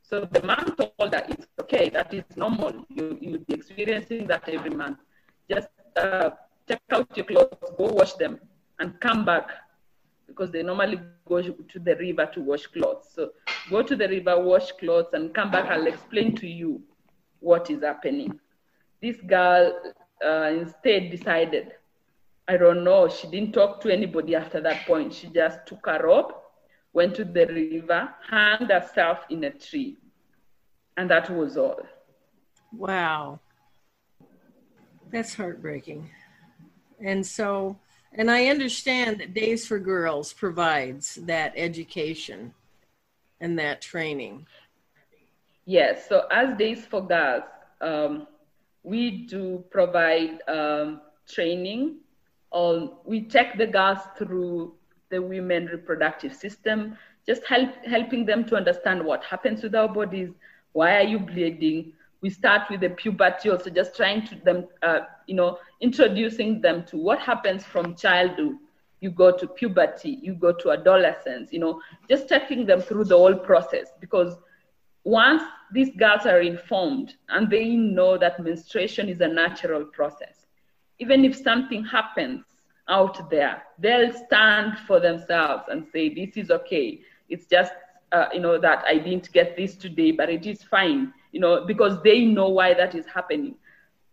So 0.01 0.25
the 0.32 0.41
mom 0.44 0.75
told 0.75 1.13
her, 1.13 1.24
it's 1.29 1.48
okay, 1.62 1.89
that 1.89 2.13
is 2.13 2.24
normal. 2.36 2.86
You, 2.89 3.18
you'll 3.22 3.39
be 3.39 3.53
experiencing 3.53 4.27
that 4.27 4.48
every 4.50 4.72
month. 4.72 4.98
Just 5.50 5.70
uh, 5.96 6.32
take 6.68 6.79
out 6.91 7.08
your 7.15 7.25
clothes, 7.25 7.72
go 7.77 7.86
wash 7.86 8.13
them, 8.13 8.39
and 8.79 9.00
come 9.00 9.24
back 9.25 9.50
because 10.27 10.51
they 10.51 10.63
normally 10.63 11.00
go 11.27 11.41
to 11.41 11.79
the 11.79 11.96
river 11.96 12.29
to 12.34 12.41
wash 12.41 12.68
clothes. 12.68 13.10
So 13.13 13.32
go 13.70 13.82
to 13.84 13.96
the 13.96 14.08
river, 14.08 14.39
wash 14.39 14.72
clothes, 14.74 15.13
and 15.13 15.34
come 15.34 15.51
back. 15.51 15.65
I'll 15.65 15.88
explain 15.88 16.36
to 16.38 16.48
you 16.48 16.82
what 17.39 17.70
is 17.70 17.82
happening. 17.84 18.39
This 19.01 19.18
girl 19.18 19.79
uh, 20.25 20.51
instead 20.51 21.12
decided 21.12 21.74
I 22.50 22.58
don't 22.58 22.84
know. 22.84 23.08
She 23.08 23.27
didn't 23.27 23.53
talk 23.53 23.79
to 23.82 23.94
anybody 23.94 24.34
after 24.36 24.60
that 24.62 24.88
point. 24.88 25.13
She 25.13 25.27
just 25.27 25.68
took 25.68 25.86
a 25.86 26.00
rope, 26.03 26.46
went 26.94 27.13
to 27.18 27.24
the 27.24 27.46
river, 27.46 28.10
hung 28.27 28.68
herself 28.68 29.20
in 29.29 29.44
a 29.44 29.51
tree. 29.51 29.98
And 30.98 31.12
that 31.12 31.29
was 31.29 31.58
all. 31.58 31.79
Wow. 32.75 33.39
That's 35.12 35.36
heartbreaking. 35.36 36.10
And 37.00 37.24
so, 37.24 37.77
and 38.13 38.32
I 38.32 38.48
understand 38.48 39.20
that 39.20 39.36
Days 39.36 39.68
for 39.68 39.77
Girls 39.77 40.34
provides 40.34 41.20
that 41.27 41.53
education 41.56 42.56
and 43.39 43.60
that 43.60 43.79
training. 43.79 44.48
Yes. 45.65 46.10
So, 46.10 46.25
as 46.32 46.58
Days 46.58 46.84
for 46.84 47.06
Girls, 47.06 47.44
um, 47.79 48.25
we 48.82 49.27
do 49.27 49.63
provide 49.70 50.39
um, 50.48 51.01
training 51.27 51.98
or 52.51 52.98
we 53.06 53.22
take 53.22 53.58
the 53.58 53.68
girls 53.68 54.00
through 54.18 54.74
the 55.10 55.22
women 55.22 55.65
reproductive 55.65 56.34
system, 56.36 56.98
just 57.25 57.46
help, 57.46 57.70
helping 57.86 58.25
them 58.25 58.46
to 58.46 58.56
understand 58.56 59.03
what 59.03 59.24
happens 59.24 59.63
with 59.63 59.75
our 59.75 59.88
bodies, 59.88 60.29
why 60.74 60.98
are 60.98 61.03
you 61.03 61.20
bleeding. 61.20 61.94
We 62.22 62.29
start 62.29 62.70
with 62.70 62.82
the 62.82 62.89
puberty 62.89 63.50
also, 63.50 63.70
just 63.70 63.96
trying 63.96 64.25
to 64.27 64.36
them, 64.44 64.68
uh, 64.82 65.01
you 65.25 65.36
know, 65.36 65.58
introducing 65.79 66.62
them 66.62 66.84
to 66.86 66.98
what 66.98 67.20
happens 67.20 67.63
from 67.63 67.96
childhood. 67.96 68.56
You 69.00 69.12
go 69.12 69.36
to 69.36 69.48
puberty, 69.48 70.20
you 70.22 70.34
go 70.34 70.51
to 70.51 70.72
adolescence, 70.72 71.53
you 71.53 71.60
know, 71.60 71.82
just 72.10 72.27
taking 72.27 72.65
them 72.65 72.82
through 72.82 73.06
the 73.06 73.18
whole 73.18 73.36
process 73.36 73.91
because 74.01 74.36
once 75.06 75.41
these 75.72 75.89
girls 75.96 76.25
are 76.25 76.41
informed 76.41 77.15
and 77.29 77.50
they 77.50 77.70
know 77.75 78.18
that 78.18 78.44
menstruation 78.44 79.08
is 79.08 79.22
a 79.22 79.27
natural 79.27 79.86
process, 79.86 80.46
even 81.00 81.25
if 81.25 81.36
something 81.36 81.84
happens 81.84 82.44
out 82.88 83.29
there, 83.29 83.63
they'll 83.77 84.13
stand 84.13 84.77
for 84.86 85.00
themselves 85.00 85.63
and 85.70 85.86
say, 85.91 86.13
This 86.13 86.38
is 86.38 86.51
okay. 86.51 87.01
It's 87.29 87.46
just, 87.46 87.74
uh, 88.12 88.27
you 88.34 88.39
know, 88.39 88.60
that 88.60 88.84
I 88.86 88.98
didn't 88.98 89.32
get 89.32 89.56
this 89.56 89.75
today, 89.75 90.12
but 90.12 90.29
it 90.29 90.46
is 90.46 90.63
fine, 90.63 91.13
you 91.32 91.39
know, 91.39 91.65
because 91.65 92.01
they 92.03 92.25
know 92.25 92.50
why 92.50 92.74
that 92.74 92.96
is 92.96 93.06
happening. 93.06 93.56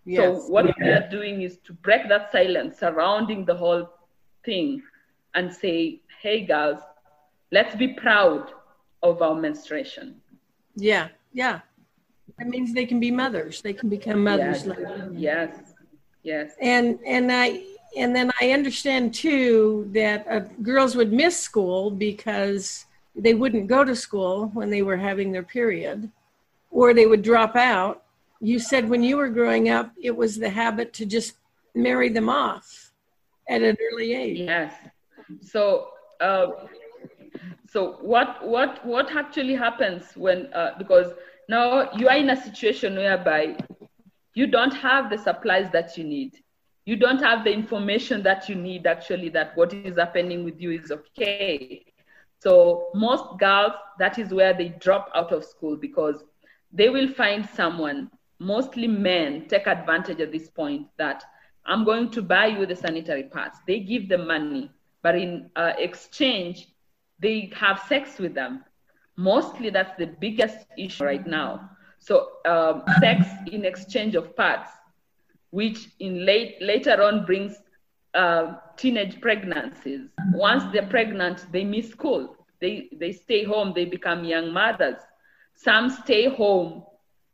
Yes. 0.05 0.47
So, 0.47 0.53
what 0.53 0.67
yeah. 0.67 0.73
we 0.81 0.89
are 0.91 1.09
doing 1.11 1.43
is 1.43 1.59
to 1.65 1.73
break 1.73 2.09
that 2.09 2.31
silence 2.31 2.79
surrounding 2.79 3.45
the 3.45 3.55
whole 3.55 3.91
thing 4.45 4.83
and 5.35 5.53
say, 5.53 6.01
Hey, 6.23 6.45
girls, 6.45 6.81
let's 7.51 7.75
be 7.75 7.89
proud 7.89 8.53
of 9.03 9.23
our 9.23 9.35
menstruation. 9.35 10.21
Yeah, 10.77 11.09
yeah. 11.33 11.61
That 12.39 12.49
means 12.49 12.75
they 12.75 12.85
can 12.85 13.01
be 13.01 13.11
mothers. 13.11 13.63
They 13.63 13.73
can 13.73 13.89
become 13.89 14.25
mothers. 14.25 14.67
Yes. 14.67 15.51
yes. 15.55 15.75
Yes. 16.27 16.55
And 16.61 16.99
and 17.07 17.31
I 17.31 17.63
and 17.97 18.15
then 18.17 18.33
I 18.41 18.51
understand 18.51 19.15
too 19.15 19.89
that 19.93 20.27
uh, 20.29 20.41
girls 20.61 20.97
would 20.97 21.13
miss 21.13 21.39
school 21.39 21.89
because 21.89 22.85
they 23.15 23.33
wouldn't 23.33 23.69
go 23.69 23.85
to 23.85 23.95
school 23.95 24.51
when 24.53 24.69
they 24.69 24.83
were 24.83 24.97
having 24.97 25.31
their 25.31 25.45
period, 25.45 26.11
or 26.73 26.93
they 26.93 27.07
would 27.07 27.23
drop 27.23 27.55
out. 27.55 28.03
You 28.41 28.59
said 28.59 28.89
when 28.89 29.05
you 29.05 29.17
were 29.17 29.29
growing 29.29 29.69
up, 29.69 29.93
it 30.03 30.15
was 30.23 30.37
the 30.37 30.51
habit 30.51 30.93
to 30.95 31.07
just 31.07 31.37
marry 31.77 32.09
them 32.09 32.29
off. 32.29 32.67
at 33.49 33.63
an 33.63 33.77
early 33.87 34.13
age. 34.13 34.41
Yes. 34.41 34.73
So, 35.41 35.91
uh, 36.21 36.47
so 37.73 37.99
what 38.13 38.31
what 38.55 38.85
what 38.85 39.15
actually 39.15 39.55
happens 39.55 40.03
when 40.17 40.53
uh, 40.53 40.75
because 40.77 41.09
now 41.49 41.93
you 41.93 42.09
are 42.09 42.17
in 42.17 42.31
a 42.31 42.39
situation 42.49 42.97
whereby 42.97 43.57
you 44.37 44.47
don't 44.47 44.75
have 44.75 45.11
the 45.11 45.17
supplies 45.17 45.71
that 45.73 45.97
you 45.97 46.05
need. 46.05 46.37
You 46.85 46.97
don't 46.97 47.23
have 47.23 47.43
the 47.43 47.53
information 47.53 48.23
that 48.25 48.49
you 48.49 48.55
need 48.55 48.87
actually 48.87 49.31
that 49.31 49.57
what 49.57 49.73
is 49.73 49.97
happening 49.97 50.45
with 50.45 50.61
you 50.61 50.73
is 50.73 50.93
okay. 50.93 51.83
So 52.39 52.91
most 52.95 53.39
girls, 53.39 53.73
that 53.99 54.19
is 54.19 54.33
where 54.33 54.53
they 54.53 54.69
drop 54.69 55.11
out 55.15 55.33
of 55.33 55.43
school 55.45 55.77
because 55.77 56.23
they 56.71 56.91
will 56.91 57.09
find 57.09 57.49
someone, 57.49 58.11
mostly 58.39 58.87
men, 58.87 59.47
take 59.49 59.67
advantage 59.67 60.21
at 60.21 60.33
this 60.33 60.51
point 60.51 60.87
that 60.99 61.25
I'm 61.65 61.85
going 61.85 62.11
to 62.11 62.23
buy 62.23 62.47
you 62.47 62.67
the 62.67 62.77
sanitary 62.77 63.25
pads. 63.25 63.59
They 63.67 63.81
give 63.81 64.09
them 64.09 64.29
money, 64.29 64.71
but 65.03 65.17
in 65.17 65.51
uh, 65.57 65.73
exchange, 65.79 66.69
they 67.19 67.51
have 67.57 67.81
sex 67.81 68.19
with 68.19 68.35
them. 68.35 68.65
Mostly, 69.17 69.71
that's 69.71 69.97
the 69.99 70.07
biggest 70.07 70.67
issue 70.77 71.05
right 71.05 71.27
now. 71.27 71.71
So, 72.07 72.29
um, 72.47 72.85
sex 73.01 73.27
in 73.53 73.65
exchange 73.65 74.15
of 74.15 74.37
parts, 74.37 74.71
which 75.51 75.89
in 76.01 76.25
late 76.25 76.57
later 76.61 77.03
on 77.03 77.27
brings 77.27 77.57
uh, 78.15 78.55
teenage 78.77 79.21
pregnancies. 79.21 80.03
Once 80.33 80.65
they're 80.73 80.87
pregnant, 80.89 81.47
they 81.53 81.65
miss 81.65 81.91
school. 81.91 82.37
They 82.61 82.89
they 83.01 83.13
stay 83.13 83.45
home. 83.45 83.73
They 83.75 83.87
become 83.87 84.25
young 84.25 84.53
mothers. 84.53 85.01
Some 85.55 85.91
stay 85.91 86.29
home, 86.29 86.85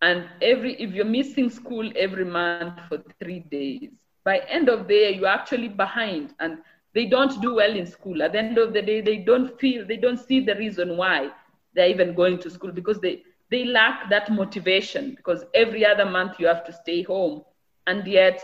and 0.01 0.25
every 0.41 0.75
if 0.81 0.93
you're 0.93 1.05
missing 1.21 1.51
school 1.51 1.91
every 1.97 2.25
month 2.25 2.65
for 2.73 2.83
three 2.91 3.19
days, 3.41 3.91
by 4.25 4.39
end 4.49 4.69
of 4.69 4.89
the 4.89 4.95
year 4.95 5.11
you're 5.11 5.27
actually 5.27 5.69
behind 5.69 6.35
and 6.41 6.59
they 6.95 7.07
don't 7.07 7.41
do 7.43 7.55
well 7.57 7.75
in 7.77 7.87
school 7.87 8.23
at 8.23 8.33
the 8.33 8.39
end 8.39 8.59
of 8.59 8.73
the 8.73 8.83
day 8.83 9.01
they 9.01 9.19
don't 9.19 9.59
feel 9.61 9.87
they 9.87 9.97
don't 9.97 10.19
see 10.19 10.41
the 10.41 10.55
reason 10.57 10.97
why 10.97 11.31
they're 11.75 11.89
even 11.89 12.15
going 12.15 12.39
to 12.39 12.51
school 12.51 12.73
because 12.73 13.01
they 13.01 13.23
they 13.53 13.67
lack 13.67 14.11
that 14.11 14.33
motivation 14.33 15.15
because 15.17 15.47
every 15.55 15.87
other 15.87 16.07
month 16.07 16.41
you 16.41 16.49
have 16.49 16.65
to 16.67 16.73
stay 16.73 17.03
home. 17.03 17.45
And 17.87 18.07
yet 18.07 18.43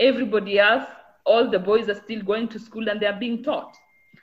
everybody 0.00 0.58
else 0.58 0.88
all 1.26 1.50
the 1.50 1.58
boys 1.60 1.88
are 1.90 1.94
still 1.94 2.22
going 2.22 2.48
to 2.48 2.60
school 2.60 2.88
and 2.88 3.00
they're 3.00 3.18
being 3.18 3.44
taught. 3.44 3.76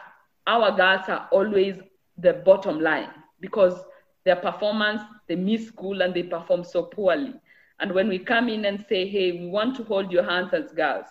our 0.48 0.72
girls 0.76 1.10
are 1.10 1.28
always 1.32 1.78
the 2.18 2.34
bottom 2.46 2.80
line 2.80 3.10
because 3.40 3.74
their 4.26 4.36
performance, 4.38 5.02
they 5.28 5.36
miss 5.36 5.68
school 5.68 6.02
and 6.02 6.14
they 6.14 6.24
perform 6.24 6.64
so 6.64 6.84
poorly. 6.84 7.34
And 7.80 7.92
when 7.92 8.08
we 8.08 8.20
come 8.20 8.48
in 8.50 8.66
and 8.66 8.86
say, 8.88 9.08
hey, 9.08 9.32
we 9.34 9.48
want 9.48 9.76
to 9.78 9.84
hold 9.84 10.12
your 10.12 10.24
hands 10.24 10.54
as 10.54 10.72
girls, 10.72 11.06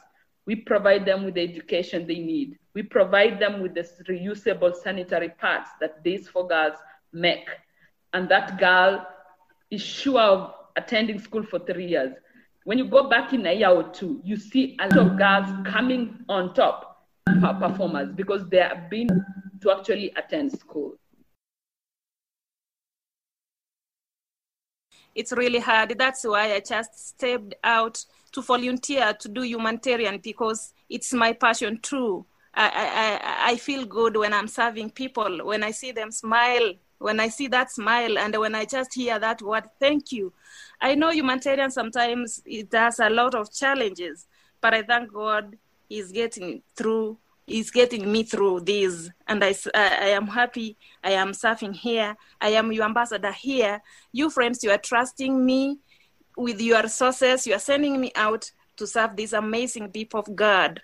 we 0.47 0.57
provide 0.57 1.05
them 1.05 1.25
with 1.25 1.35
the 1.35 1.43
education 1.43 2.07
they 2.07 2.19
need. 2.19 2.59
We 2.75 2.83
provide 2.83 3.39
them 3.39 3.61
with 3.61 3.75
the 3.75 3.87
reusable 4.09 4.75
sanitary 4.75 5.31
pads 5.31 5.69
that 5.81 6.03
Days 6.03 6.29
for 6.29 6.49
Girls 6.49 6.79
make. 7.13 7.47
And 8.13 8.29
that 8.29 8.59
girl 8.59 9.07
is 9.71 9.83
sure 9.83 10.21
of 10.21 10.55
attending 10.77 11.19
school 11.19 11.43
for 11.43 11.59
three 11.59 11.87
years. 11.87 12.15
When 12.65 12.79
you 12.79 12.87
go 12.87 13.09
back 13.09 13.33
in 13.33 13.47
a 13.47 13.53
year 13.53 13.71
or 13.71 13.85
two, 13.91 14.21
you 14.25 14.37
see 14.37 14.77
a 14.81 14.89
lot 14.89 14.99
of 14.99 15.19
girls 15.19 15.67
coming 15.67 16.25
on 16.29 16.55
top 16.55 17.05
performers 17.41 18.11
because 18.15 18.49
they 18.49 18.59
have 18.59 18.89
been 18.89 19.09
to 19.63 19.71
actually 19.71 20.13
attend 20.17 20.53
school. 20.59 20.95
It's 25.15 25.33
really 25.33 25.59
hard. 25.59 25.95
That's 25.99 26.25
why 26.25 26.55
I 26.55 26.61
just 26.61 27.09
stepped 27.09 27.55
out 27.63 28.05
to 28.33 28.43
volunteer 28.43 29.13
to 29.21 29.29
do 29.29 29.43
humanitarian 29.43 30.19
because 30.19 30.73
it's 30.89 31.13
my 31.13 31.33
passion 31.33 31.79
too. 31.81 32.25
I, 32.55 33.21
I, 33.23 33.53
I 33.53 33.57
feel 33.57 33.87
good 33.87 34.17
when 34.17 34.33
I'm 34.33 34.49
serving 34.49 34.91
people, 34.91 35.45
when 35.45 35.63
I 35.63 35.71
see 35.71 35.93
them 35.93 36.11
smile, 36.11 36.75
when 36.99 37.19
I 37.19 37.29
see 37.29 37.49
that 37.49 37.71
smile, 37.71 38.19
and 38.19 38.37
when 38.37 38.55
I 38.55 38.65
just 38.65 38.95
hear 38.95 39.19
that 39.19 39.43
word, 39.43 39.65
thank 39.81 40.13
you. 40.13 40.33
I 40.81 40.95
know 40.95 41.11
humanitarian 41.11 41.71
sometimes 41.71 42.43
it 42.45 42.73
has 42.73 43.01
a 43.01 43.09
lot 43.09 43.35
of 43.35 43.53
challenges, 43.53 44.27
but 44.61 44.75
I 44.75 44.83
thank 44.83 45.13
God 45.13 45.57
He's 45.89 46.13
getting 46.13 46.63
through. 46.77 47.19
He's 47.47 47.71
getting 47.71 48.11
me 48.11 48.23
through 48.23 48.61
this, 48.61 49.11
and 49.27 49.43
I, 49.43 49.55
I 49.75 50.09
am 50.11 50.29
happy. 50.29 50.77
I 51.03 51.13
am 51.13 51.35
serving 51.35 51.75
here. 51.75 52.17
I 52.41 52.51
am 52.51 52.73
your 52.73 52.85
ambassador 52.85 53.33
here. 53.33 53.83
You 54.13 54.31
friends, 54.31 54.63
you 54.63 54.71
are 54.71 54.79
trusting 54.79 55.45
me 55.45 55.79
with 56.37 56.61
your 56.61 56.83
resources. 56.83 57.47
You 57.47 57.55
are 57.55 57.59
sending 57.59 58.01
me 58.01 58.13
out 58.15 58.51
to 58.77 58.87
serve 58.87 59.17
these 59.17 59.33
amazing 59.33 59.91
people 59.91 60.21
of 60.21 60.35
God. 60.37 60.81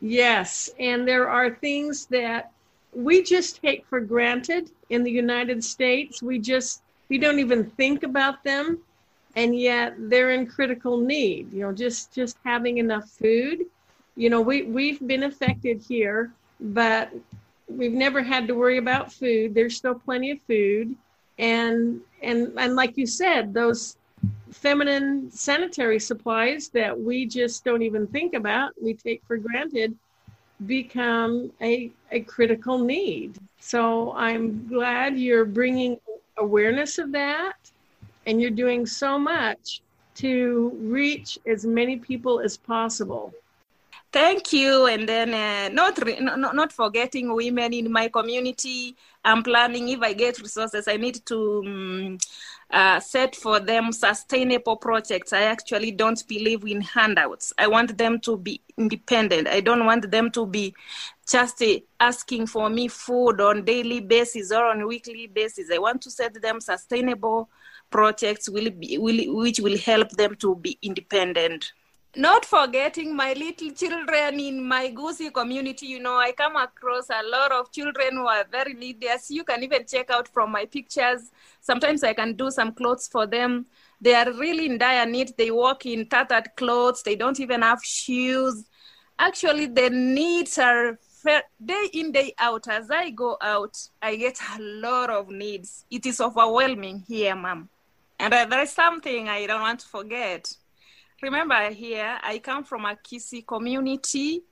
Yes, 0.00 0.70
and 0.78 1.06
there 1.06 1.28
are 1.28 1.54
things 1.54 2.06
that 2.06 2.52
we 2.92 3.22
just 3.22 3.60
take 3.60 3.86
for 3.86 4.00
granted 4.00 4.70
in 4.88 5.04
the 5.04 5.10
United 5.10 5.62
States. 5.62 6.22
We 6.22 6.38
just 6.38 6.82
we 7.08 7.18
don't 7.18 7.38
even 7.38 7.70
think 7.70 8.02
about 8.02 8.42
them 8.42 8.80
and 9.36 9.58
yet 9.58 9.94
they're 9.98 10.30
in 10.30 10.46
critical 10.46 10.98
need 10.98 11.52
you 11.52 11.60
know 11.60 11.72
just 11.72 12.12
just 12.12 12.36
having 12.44 12.78
enough 12.78 13.08
food 13.10 13.60
you 14.16 14.30
know 14.30 14.40
we 14.40 14.62
we've 14.62 15.06
been 15.06 15.24
affected 15.24 15.80
here 15.80 16.32
but 16.60 17.12
we've 17.68 17.92
never 17.92 18.22
had 18.22 18.46
to 18.48 18.54
worry 18.54 18.78
about 18.78 19.12
food. 19.12 19.54
There's 19.54 19.76
still 19.76 19.94
plenty 19.94 20.30
of 20.30 20.40
food. 20.46 20.94
And 21.38 22.00
and 22.22 22.52
and 22.56 22.76
like 22.76 22.96
you 22.96 23.06
said 23.06 23.52
those 23.52 23.96
feminine 24.50 25.30
sanitary 25.30 25.98
supplies 25.98 26.68
that 26.70 26.98
we 26.98 27.26
just 27.26 27.64
don't 27.64 27.82
even 27.82 28.06
think 28.06 28.32
about 28.34 28.72
we 28.80 28.94
take 28.94 29.22
for 29.26 29.36
granted 29.36 29.94
become 30.64 31.52
a, 31.60 31.90
a 32.10 32.20
critical 32.20 32.78
need. 32.78 33.38
So 33.60 34.12
i'm 34.12 34.66
glad 34.66 35.18
you're 35.18 35.44
bringing 35.44 36.00
awareness 36.38 36.96
of 36.96 37.12
that 37.12 37.56
and 38.26 38.40
you're 38.40 38.50
doing 38.50 38.86
so 38.86 39.18
much 39.18 39.82
to 40.14 40.72
reach 40.80 41.38
as 41.46 41.66
many 41.66 41.98
people 41.98 42.40
as 42.40 42.56
possible. 42.56 43.34
Thank 44.12 44.52
you, 44.52 44.86
and 44.86 45.06
then 45.06 45.34
uh, 45.34 45.68
not, 45.74 45.98
re- 46.02 46.18
not 46.20 46.54
not 46.54 46.72
forgetting 46.72 47.34
women 47.34 47.74
in 47.74 47.92
my 47.92 48.08
community. 48.08 48.96
I'm 49.24 49.42
planning 49.42 49.88
if 49.88 50.00
I 50.00 50.14
get 50.14 50.40
resources, 50.40 50.88
I 50.88 50.96
need 50.96 51.26
to 51.26 51.62
um, 51.66 52.18
uh, 52.70 53.00
set 53.00 53.36
for 53.36 53.60
them 53.60 53.92
sustainable 53.92 54.76
projects. 54.76 55.32
I 55.32 55.42
actually 55.42 55.90
don't 55.90 56.26
believe 56.28 56.64
in 56.64 56.80
handouts. 56.80 57.52
I 57.58 57.66
want 57.66 57.98
them 57.98 58.20
to 58.20 58.38
be 58.38 58.62
independent. 58.78 59.48
I 59.48 59.60
don't 59.60 59.84
want 59.84 60.10
them 60.10 60.30
to 60.30 60.46
be 60.46 60.74
just 61.28 61.60
uh, 61.62 61.80
asking 62.00 62.46
for 62.46 62.70
me 62.70 62.88
food 62.88 63.40
on 63.40 63.64
daily 63.64 64.00
basis 64.00 64.50
or 64.50 64.66
on 64.66 64.86
weekly 64.86 65.26
basis. 65.26 65.70
I 65.70 65.78
want 65.78 66.00
to 66.02 66.10
set 66.10 66.40
them 66.40 66.60
sustainable 66.60 67.50
projects 67.90 68.48
will 68.48 68.70
be, 68.70 68.96
will, 68.98 69.36
which 69.36 69.60
will 69.60 69.76
help 69.78 70.10
them 70.12 70.36
to 70.36 70.54
be 70.56 70.78
independent. 70.80 71.72
Not 72.16 72.46
forgetting 72.46 73.14
my 73.14 73.34
little 73.34 73.70
children 73.72 74.40
in 74.40 74.66
my 74.66 74.90
Gusii 74.90 75.30
community, 75.32 75.84
you 75.86 76.00
know, 76.00 76.16
I 76.16 76.32
come 76.32 76.56
across 76.56 77.10
a 77.10 77.22
lot 77.28 77.52
of 77.52 77.70
children 77.70 78.12
who 78.12 78.26
are 78.26 78.46
very 78.50 78.72
needy. 78.72 79.06
As 79.08 79.30
you 79.30 79.44
can 79.44 79.62
even 79.62 79.84
check 79.86 80.08
out 80.08 80.26
from 80.26 80.50
my 80.50 80.64
pictures, 80.64 81.30
sometimes 81.60 82.02
I 82.02 82.14
can 82.14 82.34
do 82.34 82.50
some 82.50 82.72
clothes 82.72 83.06
for 83.06 83.26
them. 83.26 83.66
They 84.00 84.14
are 84.14 84.32
really 84.32 84.64
in 84.64 84.78
dire 84.78 85.04
need. 85.04 85.34
They 85.36 85.50
walk 85.50 85.84
in 85.84 86.08
tattered 86.08 86.48
clothes. 86.56 87.02
They 87.02 87.16
don't 87.16 87.38
even 87.38 87.60
have 87.60 87.84
shoes. 87.84 88.64
Actually, 89.18 89.66
the 89.66 89.90
needs 89.90 90.58
are 90.58 90.98
day 91.64 91.88
in 91.92 92.12
day 92.12 92.32
out 92.38 92.68
as 92.68 92.88
i 92.88 93.10
go 93.10 93.36
out 93.40 93.76
i 94.00 94.14
get 94.14 94.38
a 94.56 94.62
lot 94.62 95.10
of 95.10 95.28
needs 95.28 95.84
it 95.90 96.06
is 96.06 96.20
overwhelming 96.20 97.02
here 97.08 97.34
ma'am 97.34 97.68
and 98.18 98.32
there 98.32 98.62
is 98.62 98.72
something 98.72 99.28
I 99.28 99.46
don't 99.46 99.60
want 99.60 99.80
to 99.80 99.86
forget. 99.86 100.52
Remember, 101.22 101.70
here 101.70 102.18
I 102.22 102.38
come 102.38 102.64
from 102.64 102.84
a 102.84 102.96
Kisii 102.96 103.46
community, 103.46 104.42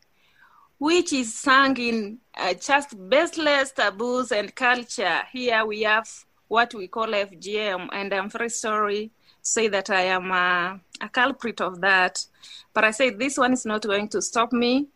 which 0.78 1.12
is 1.12 1.34
sung 1.34 1.76
in 1.76 2.18
uh, 2.36 2.54
just 2.54 2.96
baseless 3.08 3.72
taboos 3.72 4.32
and 4.32 4.54
culture. 4.54 5.20
Here 5.32 5.64
we 5.64 5.82
have 5.82 6.08
what 6.48 6.74
we 6.74 6.88
call 6.88 7.08
FGM, 7.08 7.88
and 7.92 8.12
I'm 8.12 8.30
very 8.30 8.50
sorry 8.50 9.10
say 9.42 9.68
that 9.68 9.90
I 9.90 10.04
am 10.04 10.30
a, 10.30 10.80
a 11.02 11.08
culprit 11.10 11.60
of 11.60 11.82
that. 11.82 12.24
But 12.72 12.84
I 12.84 12.92
say 12.92 13.10
this 13.10 13.36
one 13.36 13.52
is 13.52 13.66
not 13.66 13.82
going 13.82 14.08
to 14.08 14.22
stop 14.22 14.54
me. 14.54 14.88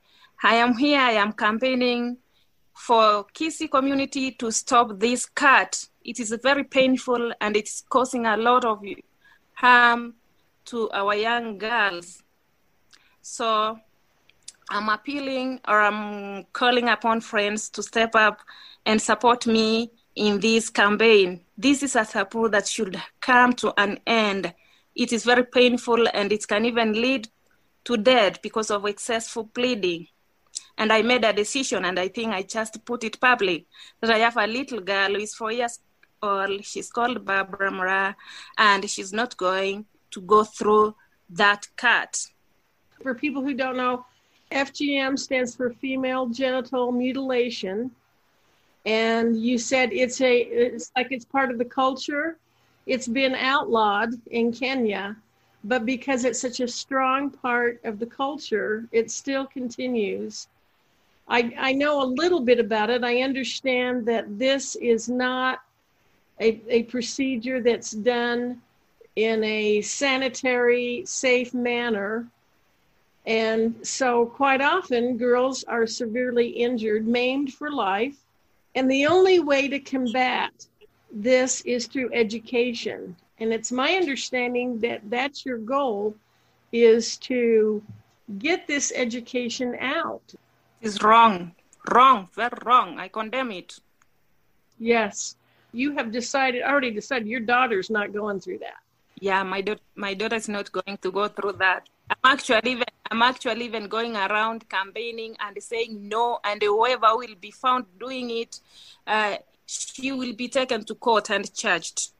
I 0.42 0.54
am 0.54 0.74
here, 0.74 0.98
I 0.98 1.12
am 1.12 1.32
campaigning 1.32 2.16
for 2.72 3.26
Kisii 3.34 3.70
community 3.70 4.30
to 4.32 4.50
stop 4.50 4.98
this 4.98 5.26
cut 5.26 5.84
it 6.08 6.18
is 6.20 6.34
very 6.42 6.64
painful 6.64 7.32
and 7.42 7.54
it's 7.54 7.84
causing 7.90 8.24
a 8.24 8.36
lot 8.36 8.64
of 8.64 8.82
harm 9.52 10.14
to 10.68 10.90
our 10.90 11.14
young 11.14 11.58
girls. 11.58 12.22
So 13.22 13.78
I'm 14.70 14.88
appealing 14.88 15.60
or 15.66 15.80
I'm 15.80 16.44
calling 16.52 16.88
upon 16.88 17.20
friends 17.20 17.70
to 17.70 17.82
step 17.82 18.14
up 18.14 18.40
and 18.84 19.00
support 19.00 19.46
me 19.46 19.90
in 20.14 20.40
this 20.40 20.68
campaign. 20.68 21.40
This 21.56 21.82
is 21.82 21.96
a 21.96 22.04
taboo 22.04 22.48
that 22.50 22.68
should 22.68 23.00
come 23.20 23.52
to 23.54 23.72
an 23.80 23.98
end. 24.06 24.52
It 24.94 25.12
is 25.12 25.24
very 25.24 25.44
painful 25.44 26.06
and 26.12 26.32
it 26.32 26.46
can 26.46 26.64
even 26.64 26.92
lead 26.92 27.28
to 27.84 27.96
death 27.96 28.42
because 28.42 28.70
of 28.70 28.84
excessive 28.84 29.52
bleeding. 29.54 30.06
And 30.76 30.92
I 30.92 31.02
made 31.02 31.24
a 31.24 31.32
decision, 31.32 31.84
and 31.84 31.98
I 31.98 32.06
think 32.06 32.32
I 32.32 32.42
just 32.42 32.84
put 32.84 33.02
it 33.02 33.20
public 33.20 33.66
that 34.00 34.10
I 34.10 34.18
have 34.18 34.36
a 34.36 34.46
little 34.46 34.80
girl 34.80 35.08
who 35.08 35.16
is 35.16 35.34
four 35.34 35.50
years 35.50 35.80
old. 36.22 36.64
She's 36.64 36.88
called 36.88 37.24
Barbara 37.24 37.72
Mara, 37.72 38.16
and 38.56 38.88
she's 38.88 39.12
not 39.12 39.36
going 39.36 39.86
to 40.10 40.20
go 40.20 40.44
through 40.44 40.94
that 41.30 41.66
cut. 41.76 42.26
For 43.02 43.14
people 43.14 43.42
who 43.42 43.54
don't 43.54 43.76
know, 43.76 44.04
FGM 44.50 45.18
stands 45.18 45.54
for 45.54 45.70
female 45.70 46.26
genital 46.26 46.90
mutilation. 46.90 47.90
And 48.86 49.40
you 49.40 49.58
said 49.58 49.92
it's 49.92 50.20
a 50.20 50.38
it's 50.38 50.90
like 50.96 51.08
it's 51.10 51.24
part 51.24 51.50
of 51.50 51.58
the 51.58 51.64
culture. 51.64 52.38
It's 52.86 53.06
been 53.06 53.34
outlawed 53.34 54.14
in 54.30 54.50
Kenya, 54.52 55.16
but 55.64 55.84
because 55.84 56.24
it's 56.24 56.40
such 56.40 56.60
a 56.60 56.68
strong 56.68 57.30
part 57.30 57.80
of 57.84 57.98
the 57.98 58.06
culture, 58.06 58.88
it 58.92 59.10
still 59.10 59.46
continues. 59.46 60.48
I, 61.28 61.52
I 61.58 61.72
know 61.74 62.02
a 62.02 62.04
little 62.06 62.40
bit 62.40 62.58
about 62.58 62.88
it. 62.88 63.04
I 63.04 63.20
understand 63.20 64.06
that 64.06 64.38
this 64.38 64.76
is 64.76 65.10
not 65.10 65.60
a, 66.40 66.60
a 66.68 66.84
procedure 66.84 67.60
that's 67.60 67.90
done 67.90 68.62
in 69.18 69.42
a 69.42 69.80
sanitary, 69.80 71.02
safe 71.04 71.52
manner. 71.52 72.24
And 73.26 73.74
so, 73.82 74.26
quite 74.26 74.60
often, 74.60 75.18
girls 75.18 75.64
are 75.64 75.88
severely 75.88 76.48
injured, 76.50 77.04
maimed 77.04 77.52
for 77.52 77.68
life. 77.68 78.16
And 78.76 78.88
the 78.88 79.06
only 79.06 79.40
way 79.40 79.66
to 79.66 79.80
combat 79.80 80.52
this 81.10 81.62
is 81.62 81.88
through 81.88 82.14
education. 82.14 83.16
And 83.40 83.52
it's 83.52 83.72
my 83.72 83.94
understanding 83.94 84.78
that 84.80 85.00
that's 85.10 85.44
your 85.44 85.58
goal 85.58 86.14
is 86.70 87.16
to 87.16 87.82
get 88.38 88.68
this 88.68 88.92
education 88.94 89.74
out 89.80 90.22
It's 90.80 91.02
wrong, 91.02 91.56
wrong, 91.90 92.28
very 92.34 92.58
wrong. 92.64 93.00
I 93.00 93.08
condemn 93.08 93.50
it. 93.50 93.80
Yes, 94.78 95.34
you 95.72 95.90
have 95.96 96.12
decided 96.12 96.62
already 96.62 96.92
decided 96.92 97.26
your 97.26 97.40
daughter's 97.40 97.90
not 97.90 98.12
going 98.12 98.38
through 98.38 98.58
that. 98.58 98.78
Yeah, 99.20 99.42
my 99.42 99.60
daughter, 99.60 99.80
my 99.96 100.14
daughter's 100.14 100.48
not 100.48 100.70
going 100.70 100.98
to 100.98 101.10
go 101.10 101.28
through 101.28 101.54
that. 101.54 101.88
I'm 102.10 102.32
actually 102.32 102.72
even 102.72 102.84
I'm 103.10 103.22
actually 103.22 103.64
even 103.64 103.88
going 103.88 104.16
around 104.16 104.68
campaigning 104.68 105.36
and 105.40 105.62
saying 105.62 106.08
no, 106.08 106.38
and 106.44 106.62
whoever 106.62 107.16
will 107.16 107.34
be 107.40 107.50
found 107.50 107.86
doing 107.98 108.30
it, 108.30 108.60
uh, 109.06 109.36
she 109.66 110.12
will 110.12 110.34
be 110.34 110.48
taken 110.48 110.84
to 110.84 110.94
court 110.94 111.30
and 111.30 111.52
charged. 111.54 112.12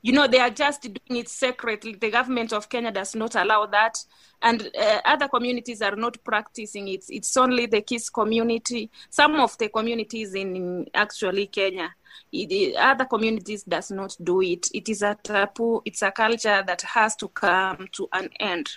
You 0.00 0.12
know, 0.12 0.28
they 0.28 0.38
are 0.38 0.50
just 0.50 0.82
doing 0.82 1.20
it 1.20 1.28
secretly. 1.28 1.96
The 2.00 2.10
government 2.10 2.52
of 2.52 2.68
Kenya 2.68 2.92
does 2.92 3.16
not 3.16 3.34
allow 3.34 3.66
that 3.66 3.98
and 4.42 4.70
uh, 4.78 5.00
other 5.04 5.28
communities 5.28 5.82
are 5.82 5.96
not 5.96 6.22
practicing 6.24 6.88
it. 6.88 7.04
It's 7.08 7.36
only 7.36 7.66
the 7.66 7.82
Kisii 7.82 8.12
community. 8.12 8.90
Some 9.10 9.36
of 9.40 9.58
the 9.58 9.68
communities 9.68 10.34
in 10.34 10.86
actually 10.94 11.46
Kenya, 11.46 11.94
it, 12.32 12.76
other 12.76 13.04
communities 13.04 13.62
does 13.62 13.90
not 13.90 14.16
do 14.22 14.42
it. 14.42 14.68
It 14.74 14.88
is 14.88 15.02
a 15.02 15.16
taboo. 15.22 15.82
It's 15.84 16.02
a 16.02 16.10
culture 16.10 16.62
that 16.66 16.82
has 16.82 17.16
to 17.16 17.28
come 17.28 17.88
to 17.92 18.08
an 18.12 18.30
end. 18.40 18.70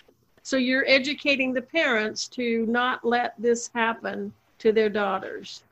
So 0.43 0.57
you're 0.57 0.85
educating 0.87 1.53
the 1.53 1.61
parents 1.61 2.27
to 2.29 2.65
not 2.65 3.05
let 3.05 3.33
this 3.37 3.69
happen 3.73 4.33
to 4.59 4.71
their 4.71 4.89
daughters 4.89 5.63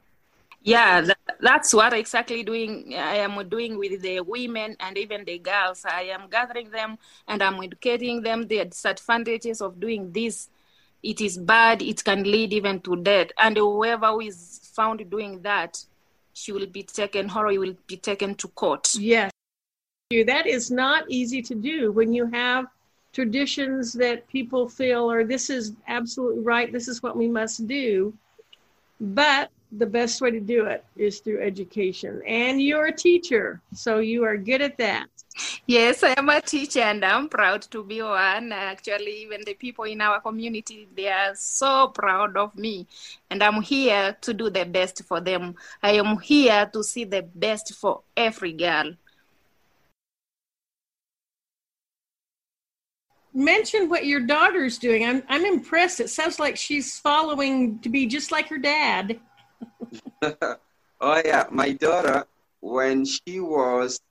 yeah 0.64 1.02
that, 1.02 1.18
that's 1.40 1.74
what 1.74 1.94
exactly 1.94 2.44
doing 2.44 2.94
i 2.98 3.16
am 3.16 3.48
doing 3.48 3.78
with 3.78 4.02
the 4.02 4.20
women 4.22 4.76
and 4.80 4.98
even 4.98 5.24
the 5.24 5.40
girls 5.40 5.86
i 5.86 6.02
am 6.02 6.30
gathering 6.30 6.70
them 6.70 6.98
and 7.28 7.42
i'm 7.42 7.62
educating 7.64 8.22
them 8.22 8.46
the 8.48 8.66
disadvantages 8.66 9.62
of 9.62 9.80
doing 9.80 10.12
this 10.12 10.50
it 11.02 11.22
is 11.22 11.38
bad 11.38 11.82
it 11.82 12.04
can 12.04 12.24
lead 12.24 12.52
even 12.52 12.80
to 12.82 12.96
death 12.98 13.28
and 13.38 13.56
whoever 13.56 14.22
is 14.22 14.60
found 14.74 15.10
doing 15.10 15.42
that 15.42 15.82
she 16.40 16.52
will 16.52 16.68
be 16.68 16.84
taken 16.84 17.30
or 17.36 17.46
will 17.64 17.76
be 17.88 17.98
taken 17.98 18.36
to 18.36 18.48
court 18.50 18.86
yes 18.96 19.32
that 20.26 20.48
is 20.48 20.72
not 20.72 21.04
easy 21.10 21.42
to 21.42 21.56
do 21.56 21.92
when 21.92 22.14
you 22.14 22.26
have 22.26 22.66
traditions 23.14 23.94
that 23.94 24.28
people 24.28 24.68
feel 24.68 25.12
or 25.12 25.24
this 25.24 25.50
is 25.50 25.74
absolutely 25.88 26.44
right 26.44 26.72
this 26.72 26.88
is 26.88 27.04
what 27.04 27.16
we 27.18 27.28
must 27.28 27.68
do 27.68 28.14
but 29.00 29.50
the 29.72 29.86
best 29.86 30.22
way 30.22 30.32
to 30.32 30.40
do 30.40 30.66
it 30.66 30.84
is 30.96 31.20
through 31.20 31.42
education. 31.42 32.22
And 32.26 32.62
you're 32.62 32.88
a 32.88 32.96
teacher, 32.96 33.62
so 33.74 34.00
you 34.00 34.24
are 34.24 34.38
good 34.38 34.62
at 34.62 34.78
that. 34.78 35.08
Yes, 35.70 36.02
I 36.02 36.16
am 36.18 36.30
a 36.30 36.42
teacher 36.42 36.80
and 36.80 37.06
I'm 37.06 37.30
proud 37.30 37.62
to 37.70 37.84
be 37.84 38.02
one. 38.02 38.52
Actually, 38.52 39.22
even 39.22 39.44
the 39.46 39.54
people 39.54 39.86
in 39.86 40.02
our 40.02 40.20
community, 40.20 40.88
they 40.96 41.10
are 41.10 41.36
so 41.36 41.90
proud 41.90 42.36
of 42.38 42.56
me. 42.56 42.88
And 43.30 43.44
I'm 43.44 43.62
here 43.62 44.18
to 44.20 44.34
do 44.34 44.50
the 44.50 44.66
best 44.66 45.04
for 45.04 45.22
them. 45.22 45.54
I 45.84 45.92
am 45.92 46.18
here 46.18 46.68
to 46.74 46.84
see 46.84 47.04
the 47.04 47.22
best 47.22 47.76
for 47.76 48.02
every 48.18 48.54
girl. 48.54 48.96
mention 53.32 53.90
what 53.90 54.08
your 54.08 54.22
daughter's 54.22 54.80
doing. 54.80 55.06
I'm 55.06 55.22
I'm 55.30 55.46
impressed. 55.46 56.00
It 56.00 56.10
sounds 56.10 56.40
like 56.40 56.58
she's 56.58 56.98
following 56.98 57.78
to 57.82 57.90
be 57.90 58.08
just 58.08 58.32
like 58.32 58.48
her 58.50 58.58
dad. 58.58 59.20
oh 60.24 61.22
yeah, 61.24 61.46
my 61.52 61.74
daughter, 61.74 62.26
when 62.60 63.06
she 63.06 63.40
was 63.40 64.02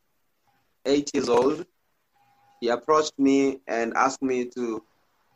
eight 0.85 1.11
years 1.15 1.29
old, 1.29 1.65
He 2.61 2.69
approached 2.69 3.19
me 3.19 3.61
and 3.69 3.95
asked 3.95 4.23
me 4.23 4.47
to 4.57 4.83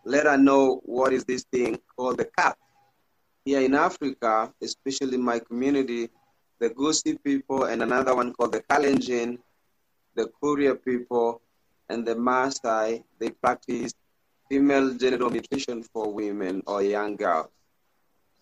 let 0.05 0.27
her 0.27 0.37
know 0.37 0.81
what 0.85 1.13
is 1.13 1.25
this 1.25 1.45
thing 1.53 1.79
called 1.97 2.19
the 2.19 2.25
CAT. 2.25 2.57
Here 3.45 3.61
in 3.61 3.75
Africa, 3.75 4.53
especially 4.63 5.15
in 5.15 5.23
my 5.23 5.39
community, 5.39 6.09
the 6.61 6.71
Gusii 6.71 7.23
people 7.23 7.65
and 7.65 7.83
another 7.83 8.15
one 8.15 8.33
called 8.33 8.53
the 8.53 8.63
Kalenjin, 8.63 9.39
the 10.15 10.31
Kuria 10.43 10.75
people, 10.75 11.41
and 11.89 12.07
the 12.07 12.15
Maasai, 12.15 13.03
they 13.19 13.31
practice 13.31 13.93
female 14.49 14.95
genital 14.95 15.31
mutilation 15.31 15.83
for 15.83 16.13
women 16.13 16.63
or 16.67 16.83
young 16.83 17.17
girls. 17.17 17.49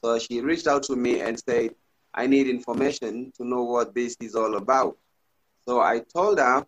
So 0.03 0.19
she 0.19 0.41
reached 0.41 0.67
out 0.67 0.83
to 0.85 0.97
me 0.97 1.21
and 1.21 1.39
said, 1.39 1.75
I 2.15 2.27
need 2.27 2.49
information 2.49 3.33
to 3.37 3.45
know 3.45 3.63
what 3.65 3.95
this 3.95 4.17
is 4.21 4.35
all 4.35 4.57
about. 4.57 4.97
So 5.67 5.81
I 5.81 6.01
told 6.01 6.39
her, 6.39 6.67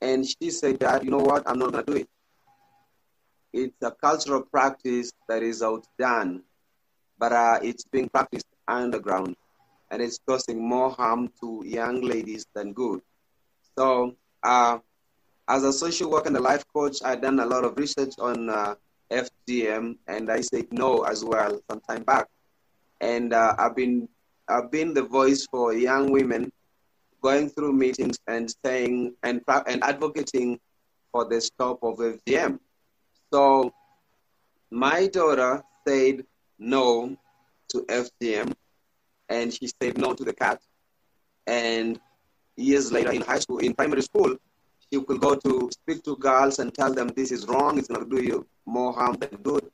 and 0.00 0.26
she 0.26 0.50
said, 0.50 0.78
Dad, 0.78 1.04
you 1.04 1.10
know 1.10 1.18
what? 1.18 1.42
I'm 1.46 1.58
not 1.58 1.72
going 1.72 1.84
to 1.84 1.92
do 1.92 1.98
it. 1.98 2.08
It's 3.52 3.82
a 3.82 3.90
cultural 3.90 4.42
practice 4.42 5.12
that 5.28 5.42
is 5.42 5.62
outdone, 5.62 6.42
but 7.18 7.32
uh, 7.32 7.58
it's 7.62 7.84
being 7.84 8.08
practiced 8.08 8.46
underground, 8.68 9.34
and 9.90 10.00
it's 10.00 10.18
causing 10.26 10.66
more 10.66 10.90
harm 10.90 11.30
to 11.40 11.62
young 11.66 12.00
ladies 12.00 12.46
than 12.54 12.72
good. 12.72 13.00
So, 13.76 14.14
uh, 14.42 14.78
as 15.48 15.64
a 15.64 15.72
social 15.72 16.10
worker 16.10 16.28
and 16.28 16.36
a 16.36 16.40
life 16.40 16.64
coach, 16.72 16.98
I've 17.04 17.22
done 17.22 17.40
a 17.40 17.46
lot 17.46 17.64
of 17.64 17.76
research 17.76 18.14
on 18.20 18.48
uh, 18.48 18.76
FGM, 19.10 19.96
and 20.06 20.30
I 20.30 20.40
said 20.42 20.72
no 20.72 21.02
as 21.02 21.24
well 21.24 21.60
some 21.68 21.80
time 21.80 22.04
back. 22.04 22.28
And 23.00 23.32
uh, 23.32 23.56
I've 23.58 23.74
been 23.74 24.08
I've 24.48 24.70
been 24.70 24.94
the 24.94 25.02
voice 25.02 25.46
for 25.50 25.72
young 25.72 26.12
women 26.12 26.52
going 27.20 27.48
through 27.50 27.72
meetings 27.72 28.18
and 28.26 28.52
saying 28.64 29.14
and, 29.22 29.42
and 29.66 29.82
advocating 29.82 30.58
for 31.12 31.28
the 31.28 31.40
stop 31.40 31.78
of 31.82 31.98
FGM. 31.98 32.58
So 33.32 33.72
my 34.70 35.06
daughter 35.06 35.62
said 35.86 36.24
no 36.58 37.16
to 37.68 37.84
FGM 37.88 38.52
and 39.28 39.52
she 39.52 39.70
said 39.80 39.98
no 39.98 40.14
to 40.14 40.24
the 40.24 40.32
cat. 40.32 40.60
And 41.46 42.00
years 42.56 42.92
later 42.92 43.12
in 43.12 43.22
high 43.22 43.38
school, 43.38 43.58
in 43.58 43.74
primary 43.74 44.02
school, 44.02 44.36
she 44.92 45.00
could 45.02 45.20
go 45.20 45.34
to 45.34 45.70
speak 45.72 46.02
to 46.04 46.16
girls 46.16 46.58
and 46.58 46.74
tell 46.74 46.92
them 46.92 47.08
this 47.08 47.30
is 47.30 47.46
wrong, 47.46 47.78
it's 47.78 47.88
going 47.88 48.08
to 48.08 48.16
do 48.16 48.22
you 48.22 48.46
more 48.66 48.92
harm 48.92 49.14
than 49.14 49.40
good. 49.42 49.70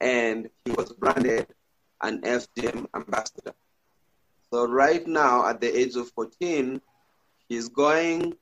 And 0.00 0.48
she 0.66 0.72
was 0.72 0.92
branded 0.92 1.46
an 2.02 2.20
FGM 2.22 2.86
ambassador. 2.94 3.52
So 4.52 4.66
right 4.66 5.06
now, 5.06 5.46
at 5.46 5.60
the 5.60 5.78
age 5.78 5.96
of 5.96 6.10
14, 6.12 6.80
he's 7.48 7.68
going 7.68 8.34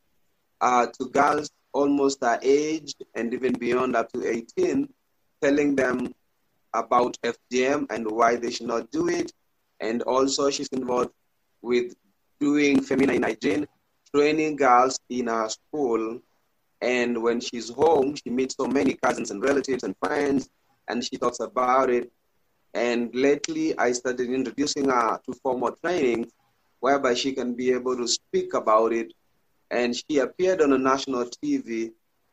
uh, 0.60 0.86
to 0.86 1.06
girls 1.10 1.50
almost 1.72 2.22
her 2.22 2.38
age 2.42 2.94
and 3.14 3.32
even 3.34 3.52
beyond 3.52 3.96
up 3.96 4.12
to 4.12 4.26
18, 4.26 4.88
telling 5.42 5.76
them 5.76 6.14
about 6.74 7.16
FGM 7.22 7.86
and 7.90 8.10
why 8.10 8.36
they 8.36 8.50
should 8.50 8.66
not 8.66 8.90
do 8.90 9.08
it. 9.08 9.32
And 9.80 10.02
also 10.02 10.50
she's 10.50 10.68
involved 10.68 11.10
with 11.62 11.94
doing 12.40 12.82
feminine 12.82 13.22
hygiene, 13.22 13.66
training 14.14 14.56
girls 14.56 14.98
in 15.10 15.26
her 15.26 15.48
school. 15.48 16.20
And 16.80 17.22
when 17.22 17.40
she's 17.40 17.70
home, 17.70 18.14
she 18.16 18.30
meets 18.30 18.56
so 18.56 18.66
many 18.66 18.94
cousins 18.94 19.30
and 19.30 19.42
relatives 19.42 19.82
and 19.84 19.94
friends. 20.02 20.48
and 20.88 21.02
she 21.04 21.16
talks 21.16 21.40
about 21.40 21.90
it. 21.90 22.12
And 22.74 23.14
lately, 23.14 23.76
I 23.78 23.92
started 23.92 24.30
introducing 24.30 24.88
her 24.88 25.20
to 25.24 25.32
formal 25.42 25.72
training, 25.82 26.30
whereby 26.80 27.14
she 27.14 27.32
can 27.32 27.54
be 27.54 27.72
able 27.72 27.96
to 27.96 28.06
speak 28.06 28.54
about 28.54 28.92
it. 28.92 29.12
And 29.70 29.96
she 29.96 30.18
appeared 30.18 30.62
on 30.62 30.72
a 30.72 30.78
national 30.78 31.24
TV 31.26 31.92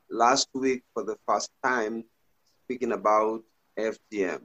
last 0.10 0.50
week 0.54 0.84
for 0.93 1.04
the 1.04 1.17
first 1.28 1.50
time 1.63 2.04
speaking 2.65 2.91
about 2.91 3.43
FGM. 3.78 4.41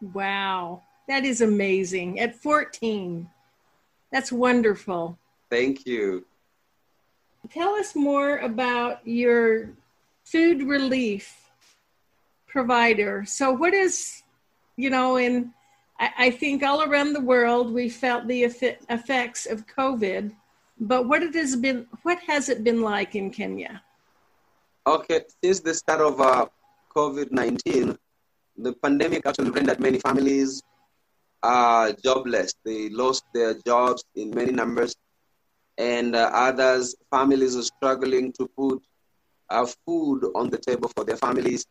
Wow, 0.00 0.82
that 1.08 1.24
is 1.24 1.40
amazing. 1.40 2.20
At 2.20 2.34
14, 2.34 3.28
that's 4.12 4.32
wonderful. 4.32 5.18
Thank 5.50 5.86
you. 5.86 6.24
Tell 7.50 7.74
us 7.74 7.94
more 7.94 8.38
about 8.38 9.06
your 9.06 9.70
food 10.24 10.62
relief 10.62 11.50
provider. 12.46 13.24
So, 13.26 13.52
what 13.52 13.72
is, 13.72 14.22
you 14.78 14.90
know, 14.90 15.16
in 15.16 15.52
I, 15.98 16.30
think 16.30 16.62
all 16.62 16.82
around 16.82 17.12
the 17.12 17.20
world 17.20 17.72
we 17.74 17.88
felt 17.88 18.28
the 18.28 18.44
effects 18.44 19.46
of 19.46 19.66
COVID, 19.66 20.32
but 20.78 21.08
what 21.08 21.24
it 21.24 21.34
has 21.34 21.56
been, 21.56 21.88
what 22.04 22.20
has 22.20 22.48
it 22.48 22.62
been 22.62 22.82
like 22.82 23.16
in 23.16 23.30
Kenya? 23.30 23.82
Okay, 24.86 25.22
since 25.42 25.58
the 25.58 25.74
start 25.74 26.00
of 26.00 26.20
uh, 26.20 26.46
COVID 26.94 27.32
19, 27.32 27.98
the 28.58 28.72
pandemic 28.74 29.26
actually 29.26 29.50
rendered 29.50 29.80
many 29.80 29.98
families 29.98 30.62
uh, 31.42 31.92
jobless. 32.04 32.54
They 32.64 32.88
lost 32.90 33.24
their 33.34 33.54
jobs 33.66 34.04
in 34.14 34.30
many 34.30 34.52
numbers, 34.52 34.94
and 35.76 36.14
uh, 36.14 36.30
others, 36.32 36.94
families 37.10 37.56
are 37.56 37.62
struggling 37.62 38.32
to 38.34 38.48
put 38.56 38.80
uh, 39.50 39.66
food 39.84 40.30
on 40.36 40.48
the 40.48 40.58
table 40.58 40.90
for 40.96 41.04
their 41.04 41.16
families. 41.16 41.66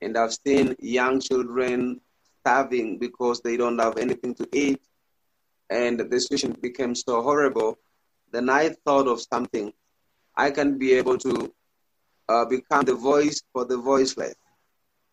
And 0.00 0.16
I've 0.16 0.36
seen 0.46 0.76
young 0.78 1.20
children 1.20 2.00
starving 2.46 2.96
because 2.98 3.40
they 3.40 3.56
don't 3.56 3.78
have 3.80 3.98
anything 3.98 4.32
to 4.32 4.46
eat. 4.52 4.80
And 5.68 5.98
the 5.98 6.20
situation 6.20 6.56
became 6.62 6.94
so 6.94 7.20
horrible. 7.20 7.76
Then 8.30 8.48
I 8.48 8.68
thought 8.84 9.08
of 9.08 9.20
something. 9.20 9.72
I 10.36 10.52
can 10.52 10.78
be 10.78 10.92
able 10.92 11.18
to 11.18 11.52
uh, 12.28 12.44
become 12.44 12.84
the 12.84 12.94
voice 12.94 13.42
for 13.52 13.64
the 13.64 13.78
voiceless. 13.78 14.36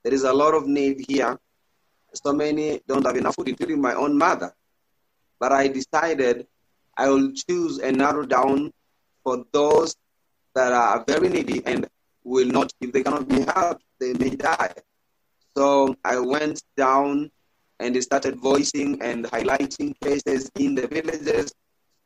There 0.03 0.13
is 0.13 0.25
a 0.25 0.33
lot 0.33 0.53
of 0.53 0.67
need 0.67 1.05
here. 1.07 1.39
So 2.13 2.33
many 2.33 2.81
don't 2.87 3.05
have 3.05 3.17
enough 3.17 3.35
food, 3.35 3.49
including 3.49 3.81
my 3.81 3.95
own 3.95 4.15
mother. 4.15 4.53
But 5.39 5.51
I 5.51 5.67
decided 5.69 6.45
I 6.95 7.09
will 7.09 7.31
choose 7.33 7.79
and 7.79 7.97
narrow 7.97 8.25
down 8.27 8.71
for 9.23 9.43
those 9.51 9.95
that 10.53 10.71
are 10.71 11.03
very 11.07 11.29
needy 11.29 11.63
and 11.65 11.87
will 12.23 12.47
not, 12.47 12.71
if 12.79 12.91
they 12.91 13.01
cannot 13.01 13.27
be 13.27 13.41
helped, 13.41 13.83
they 13.99 14.13
may 14.13 14.35
die. 14.35 14.75
So 15.57 15.95
I 16.03 16.19
went 16.19 16.61
down 16.77 17.31
and 17.79 18.01
started 18.03 18.37
voicing 18.37 19.01
and 19.01 19.25
highlighting 19.25 19.93
cases 20.01 20.49
in 20.55 20.75
the 20.75 20.87
villages, 20.87 21.53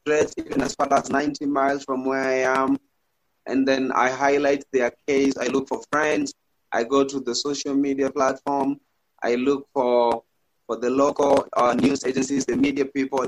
stretched 0.02 0.34
even 0.38 0.62
as 0.62 0.76
far 0.76 0.92
as 0.94 1.10
90 1.10 1.46
miles 1.46 1.84
from 1.84 2.06
where 2.06 2.24
I 2.24 2.40
am. 2.62 2.78
And 3.46 3.68
then 3.68 3.92
I 3.94 4.10
highlight 4.10 4.66
their 4.72 4.92
case. 5.08 5.38
I 5.38 5.48
look 5.48 5.68
for 5.68 5.82
friends 5.92 6.34
I 6.72 6.84
go 6.84 7.04
to 7.04 7.20
the 7.20 7.34
social 7.34 7.74
media 7.74 8.12
platform. 8.12 8.80
I 9.24 9.36
look 9.36 9.68
for 9.74 10.24
for 10.68 10.78
the 10.78 10.90
local 10.90 11.48
uh, 11.56 11.74
news 11.74 12.04
agencies, 12.06 12.46
the 12.46 12.58
media 12.58 12.86
people, 12.86 13.26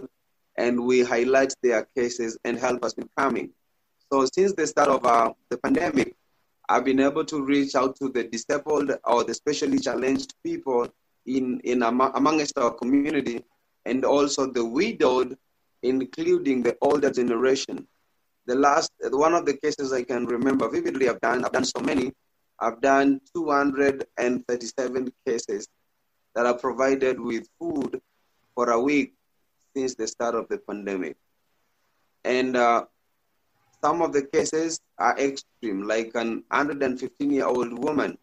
and 0.57 0.83
we 0.83 1.03
highlight 1.03 1.53
their 1.63 1.87
cases 1.95 2.37
and 2.43 2.59
help 2.59 2.83
us 2.83 2.93
coming. 3.17 3.51
So 4.11 4.27
since 4.33 4.53
the 4.53 4.67
start 4.67 4.89
of 4.89 5.05
uh, 5.05 5.31
the 5.49 5.57
pandemic, 5.57 6.15
I've 6.71 6.85
been 6.85 6.99
able 6.99 7.25
to 7.25 7.43
reach 7.43 7.73
out 7.73 7.95
to 7.95 8.09
the 8.09 8.25
disabled 8.25 8.91
or 9.03 9.23
the 9.23 9.33
specially 9.33 9.79
challenged 9.79 10.35
people 10.43 10.87
in, 11.25 11.59
in 11.63 11.81
among, 11.81 12.11
amongst 12.13 12.59
our 12.59 12.69
community 12.71 13.43
and 13.85 14.05
also 14.05 14.45
the 14.45 14.63
widowed, 14.63 15.35
including 15.81 16.61
the 16.61 16.77
older 16.81 17.09
generation. 17.09 17.87
The 18.45 18.53
last, 18.53 18.91
one 19.01 19.33
of 19.33 19.47
the 19.47 19.57
cases 19.57 19.91
I 19.91 20.03
can 20.03 20.27
remember 20.27 20.69
vividly, 20.69 21.09
I've 21.09 21.19
done, 21.21 21.43
I've 21.43 21.51
done 21.51 21.65
so 21.65 21.79
many, 21.79 22.13
I've 22.59 22.79
done 22.81 23.19
237 23.33 25.11
cases 25.25 25.67
that 26.35 26.45
are 26.45 26.57
provided 26.57 27.19
with 27.19 27.47
food 27.57 27.99
for 28.53 28.69
a 28.69 28.79
week 28.79 29.15
since 29.75 29.95
the 29.95 30.07
start 30.07 30.35
of 30.35 30.47
the 30.49 30.59
pandemic. 30.59 31.17
And 32.23 32.55
uh, 32.55 32.85
some 33.81 34.01
of 34.01 34.13
the 34.13 34.23
cases 34.23 34.79
are 34.97 35.17
extreme, 35.17 35.83
like 35.83 36.11
an 36.15 36.43
115 36.49 37.31
year 37.31 37.45
old 37.45 37.77
woman 37.77 38.17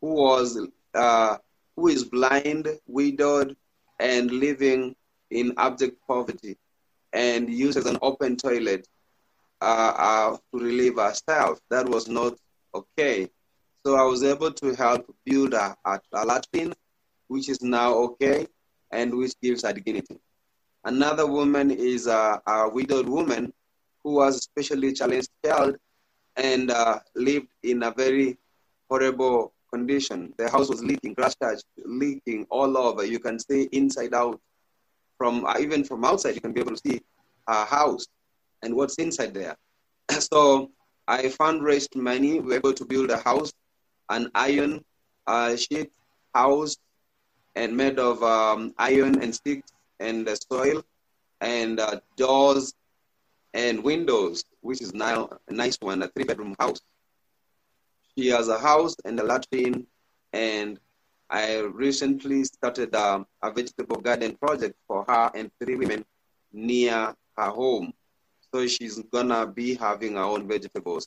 who 0.00 0.14
was 0.14 0.58
uh, 0.94 1.36
who 1.76 1.88
is 1.88 2.04
blind, 2.04 2.68
widowed, 2.86 3.56
and 4.00 4.30
living 4.30 4.94
in 5.30 5.54
abject 5.56 5.96
poverty, 6.06 6.56
and 7.12 7.48
uses 7.48 7.86
an 7.86 7.98
open 8.02 8.36
toilet 8.36 8.86
uh, 9.60 9.92
uh 9.96 10.36
to 10.52 10.64
relieve 10.64 10.96
herself. 10.96 11.60
That 11.70 11.88
was 11.88 12.08
not 12.08 12.34
okay. 12.74 13.28
So 13.86 13.96
I 13.96 14.02
was 14.02 14.22
able 14.22 14.52
to 14.52 14.74
help 14.74 15.06
build 15.24 15.54
a, 15.54 15.76
a, 15.84 16.00
which 17.28 17.48
is 17.48 17.62
now 17.62 17.94
okay 17.94 18.46
and 18.90 19.14
which 19.14 19.32
gives 19.40 19.62
her 19.62 19.72
dignity. 19.72 20.18
Another 20.84 21.26
woman 21.26 21.70
is 21.70 22.06
a, 22.06 22.42
a 22.46 22.68
widowed 22.68 23.08
woman 23.08 23.52
who 24.08 24.14
was 24.14 24.36
a 24.36 24.40
specially 24.40 24.92
challenged 24.94 25.28
child 25.44 25.76
and 26.36 26.70
uh, 26.70 26.98
lived 27.14 27.48
in 27.62 27.82
a 27.82 27.90
very 27.90 28.38
horrible 28.88 29.52
condition. 29.70 30.32
The 30.38 30.48
house 30.50 30.70
was 30.70 30.82
leaking, 30.82 31.12
grass 31.12 31.34
touch, 31.36 31.60
leaking 31.84 32.46
all 32.48 32.78
over. 32.78 33.04
You 33.04 33.18
can 33.18 33.38
see 33.38 33.68
inside 33.72 34.14
out. 34.14 34.40
From 35.18 35.44
uh, 35.44 35.56
even 35.58 35.84
from 35.84 36.04
outside, 36.04 36.36
you 36.36 36.40
can 36.40 36.52
be 36.52 36.60
able 36.60 36.76
to 36.76 36.82
see 36.86 37.00
her 37.48 37.64
house 37.64 38.06
and 38.62 38.74
what's 38.74 38.96
inside 38.96 39.34
there. 39.34 39.56
so 40.10 40.70
I 41.06 41.24
fundraised 41.24 41.96
money. 41.96 42.40
We 42.40 42.48
were 42.48 42.54
able 42.54 42.72
to 42.72 42.84
build 42.84 43.10
a 43.10 43.18
house 43.18 43.52
an 44.10 44.30
iron 44.34 44.82
uh, 45.26 45.54
sheet 45.56 45.90
house 46.34 46.76
and 47.56 47.76
made 47.76 47.98
of 47.98 48.22
um, 48.22 48.72
iron 48.78 49.20
and 49.22 49.34
sticks 49.34 49.70
and 50.00 50.26
the 50.26 50.38
soil 50.50 50.82
and 51.42 51.80
uh, 51.80 52.00
doors 52.16 52.72
and 53.54 53.82
windows, 53.82 54.44
which 54.60 54.80
is 54.80 54.94
now 54.94 55.28
a 55.48 55.52
nice 55.52 55.76
one, 55.80 56.02
a 56.02 56.08
three 56.08 56.24
bedroom 56.24 56.54
house. 56.58 56.80
She 58.16 58.28
has 58.28 58.48
a 58.48 58.58
house 58.58 58.96
and 59.04 59.18
a 59.20 59.24
latrine, 59.24 59.86
and 60.32 60.78
I 61.30 61.58
recently 61.58 62.44
started 62.44 62.94
um, 62.94 63.26
a 63.42 63.50
vegetable 63.50 64.00
garden 64.00 64.36
project 64.36 64.76
for 64.86 65.04
her 65.08 65.30
and 65.34 65.50
three 65.60 65.76
women 65.76 66.04
near 66.52 67.14
her 67.36 67.50
home. 67.50 67.92
So 68.52 68.66
she's 68.66 68.98
gonna 69.12 69.46
be 69.46 69.74
having 69.74 70.14
her 70.14 70.22
own 70.22 70.48
vegetables 70.48 71.06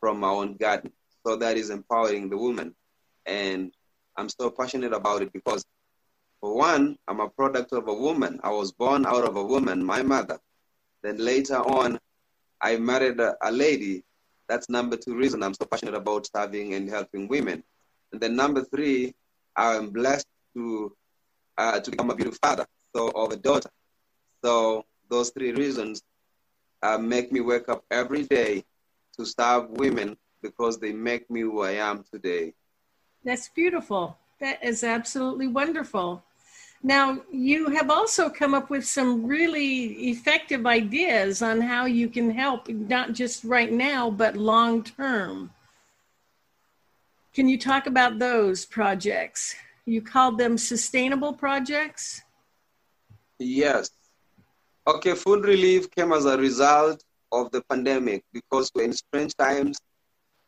from 0.00 0.22
her 0.22 0.28
own 0.28 0.56
garden. 0.56 0.92
So 1.26 1.36
that 1.36 1.56
is 1.56 1.70
empowering 1.70 2.28
the 2.28 2.36
woman. 2.36 2.74
And 3.26 3.72
I'm 4.16 4.28
so 4.28 4.50
passionate 4.50 4.92
about 4.92 5.22
it 5.22 5.32
because, 5.32 5.64
for 6.40 6.56
one, 6.56 6.96
I'm 7.08 7.20
a 7.20 7.28
product 7.28 7.72
of 7.72 7.88
a 7.88 7.94
woman. 7.94 8.40
I 8.42 8.50
was 8.50 8.72
born 8.72 9.06
out 9.06 9.24
of 9.24 9.36
a 9.36 9.44
woman, 9.44 9.84
my 9.84 10.02
mother. 10.02 10.38
Then 11.04 11.18
later 11.18 11.58
on, 11.58 12.00
I 12.62 12.78
married 12.78 13.20
a, 13.20 13.36
a 13.42 13.52
lady. 13.52 14.02
That's 14.48 14.70
number 14.70 14.96
two 14.96 15.14
reason 15.14 15.42
I'm 15.42 15.52
so 15.52 15.66
passionate 15.66 15.94
about 15.94 16.26
serving 16.34 16.72
and 16.72 16.88
helping 16.88 17.28
women. 17.28 17.62
And 18.10 18.20
then 18.20 18.34
number 18.34 18.64
three, 18.64 19.14
I'm 19.54 19.90
blessed 19.90 20.26
to 20.54 20.96
uh, 21.58 21.78
to 21.78 21.90
become 21.90 22.10
a 22.10 22.14
beautiful 22.16 22.38
father, 22.42 22.66
so 22.96 23.10
of 23.14 23.32
a 23.32 23.36
daughter. 23.36 23.70
So 24.42 24.86
those 25.10 25.30
three 25.30 25.52
reasons 25.52 26.02
uh, 26.82 26.98
make 26.98 27.30
me 27.30 27.40
wake 27.40 27.68
up 27.68 27.84
every 27.90 28.22
day 28.24 28.64
to 29.18 29.26
serve 29.26 29.70
women 29.70 30.16
because 30.42 30.78
they 30.78 30.92
make 30.92 31.30
me 31.30 31.42
who 31.42 31.62
I 31.62 31.72
am 31.72 32.04
today. 32.10 32.54
That's 33.24 33.48
beautiful. 33.48 34.16
That 34.40 34.64
is 34.64 34.82
absolutely 34.82 35.48
wonderful. 35.48 36.24
Now, 36.86 37.22
you 37.32 37.70
have 37.70 37.88
also 37.88 38.28
come 38.28 38.52
up 38.52 38.68
with 38.68 38.84
some 38.84 39.24
really 39.24 40.10
effective 40.10 40.66
ideas 40.66 41.40
on 41.40 41.62
how 41.62 41.86
you 41.86 42.10
can 42.10 42.30
help, 42.30 42.68
not 42.68 43.14
just 43.14 43.42
right 43.42 43.72
now, 43.72 44.10
but 44.10 44.36
long 44.36 44.84
term. 44.84 45.50
Can 47.32 47.48
you 47.48 47.58
talk 47.58 47.86
about 47.86 48.18
those 48.18 48.66
projects? 48.66 49.56
You 49.86 50.02
called 50.02 50.36
them 50.36 50.58
sustainable 50.58 51.32
projects? 51.32 52.20
Yes. 53.38 53.90
Okay, 54.86 55.14
food 55.14 55.46
relief 55.46 55.90
came 55.90 56.12
as 56.12 56.26
a 56.26 56.36
result 56.36 57.02
of 57.32 57.50
the 57.50 57.62
pandemic 57.62 58.22
because 58.30 58.70
we're 58.74 58.84
in 58.84 58.92
strange 58.92 59.34
times 59.36 59.78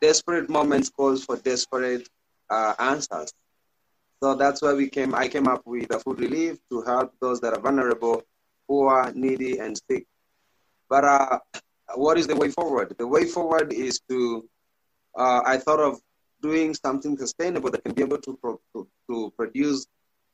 desperate 0.01 0.51
moments 0.51 0.91
calls 0.91 1.25
for 1.25 1.37
desperate 1.37 2.07
uh, 2.51 2.75
answers. 2.77 3.33
So 4.21 4.33
that's 4.35 4.61
why 4.61 4.73
we 4.73 4.89
came. 4.89 5.13
I 5.13 5.27
came 5.27 5.47
up 5.47 5.61
with 5.65 5.93
a 5.93 5.99
food 5.99 6.19
relief 6.19 6.57
to 6.71 6.81
help 6.81 7.13
those 7.21 7.39
that 7.41 7.53
are 7.53 7.59
vulnerable, 7.59 8.23
poor, 8.67 9.11
needy, 9.13 9.59
and 9.59 9.79
sick. 9.89 10.07
But 10.89 11.03
uh, 11.03 11.39
what 11.95 12.17
is 12.17 12.27
the 12.27 12.35
way 12.35 12.49
forward? 12.49 12.95
The 12.97 13.07
way 13.07 13.25
forward 13.25 13.73
is 13.73 13.99
to. 14.09 14.47
Uh, 15.17 15.41
I 15.45 15.57
thought 15.57 15.79
of 15.79 15.99
doing 16.41 16.73
something 16.73 17.17
sustainable 17.17 17.71
that 17.71 17.83
can 17.83 17.93
be 17.93 18.03
able 18.03 18.19
to, 18.19 18.37
pro- 18.37 18.87
to, 19.09 19.33
produce 19.35 19.87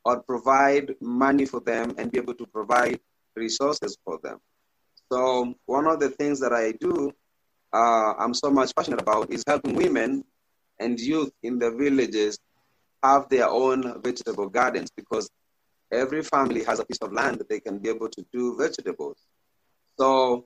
or 0.03 0.21
provide 0.21 0.93
money 0.99 1.45
for 1.45 1.61
them 1.61 1.93
and 1.97 2.11
be 2.11 2.17
able 2.17 2.33
to 2.33 2.45
provide 2.45 2.99
resources 3.35 3.97
for 4.03 4.19
them. 4.21 4.39
So 5.11 5.55
one 5.65 5.87
of 5.87 5.99
the 5.99 6.09
things 6.09 6.39
that 6.41 6.51
I 6.51 6.73
do, 6.73 7.11
uh, 7.71 8.13
I'm 8.19 8.33
so 8.33 8.51
much 8.51 8.75
passionate 8.75 9.01
about, 9.01 9.31
is 9.31 9.43
helping 9.47 9.75
women 9.75 10.25
and 10.79 10.99
youth 10.99 11.31
in 11.43 11.59
the 11.59 11.71
villages 11.71 12.37
have 13.03 13.29
their 13.29 13.49
own 13.49 14.01
vegetable 14.01 14.47
gardens 14.49 14.89
because 14.95 15.29
every 15.91 16.23
family 16.23 16.63
has 16.63 16.79
a 16.79 16.85
piece 16.85 16.99
of 17.01 17.13
land 17.13 17.39
that 17.39 17.49
they 17.49 17.59
can 17.59 17.77
be 17.79 17.89
able 17.89 18.09
to 18.09 18.25
do 18.33 18.57
vegetables. 18.57 19.17
So 19.99 20.45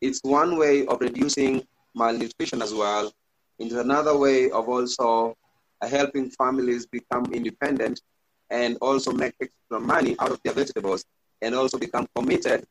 it's 0.00 0.20
one 0.22 0.58
way 0.58 0.86
of 0.86 1.00
reducing 1.00 1.66
malnutrition 1.94 2.62
as 2.62 2.74
well. 2.74 3.12
It's 3.58 3.74
another 3.74 4.16
way 4.16 4.50
of 4.50 4.68
also 4.68 5.36
helping 5.82 6.30
families 6.30 6.86
become 6.86 7.32
independent 7.32 8.00
and 8.50 8.76
also 8.80 9.12
make 9.12 9.34
extra 9.40 9.80
money 9.80 10.16
out 10.18 10.30
of 10.30 10.40
their 10.44 10.52
vegetables 10.52 11.04
and 11.42 11.54
also 11.54 11.78
become 11.78 12.06
committed 12.14 12.64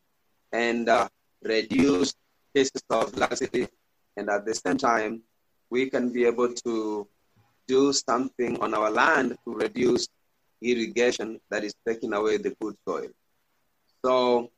and 0.52 0.88
uh, 0.90 1.08
reduce 1.44 2.14
cases 2.56 2.84
of 2.90 3.16
laxity. 3.18 3.68
And 4.18 4.30
at 4.30 4.46
the 4.46 4.56
same 4.56 4.78
time, 4.78 5.22
we 5.70 5.90
can 5.90 6.12
be 6.12 6.26
able 6.26 6.54
to 6.66 7.08
do 7.68 7.94
something 7.94 8.60
on 8.62 8.74
our 8.74 8.90
land 8.92 9.38
to 9.46 9.54
reduce 9.54 10.08
irrigation 10.62 11.40
that 11.50 11.64
is 11.64 11.74
taking 11.88 12.14
away 12.14 12.38
the 12.38 12.56
good 12.62 12.76
soil. 12.88 13.08
So 14.04 14.50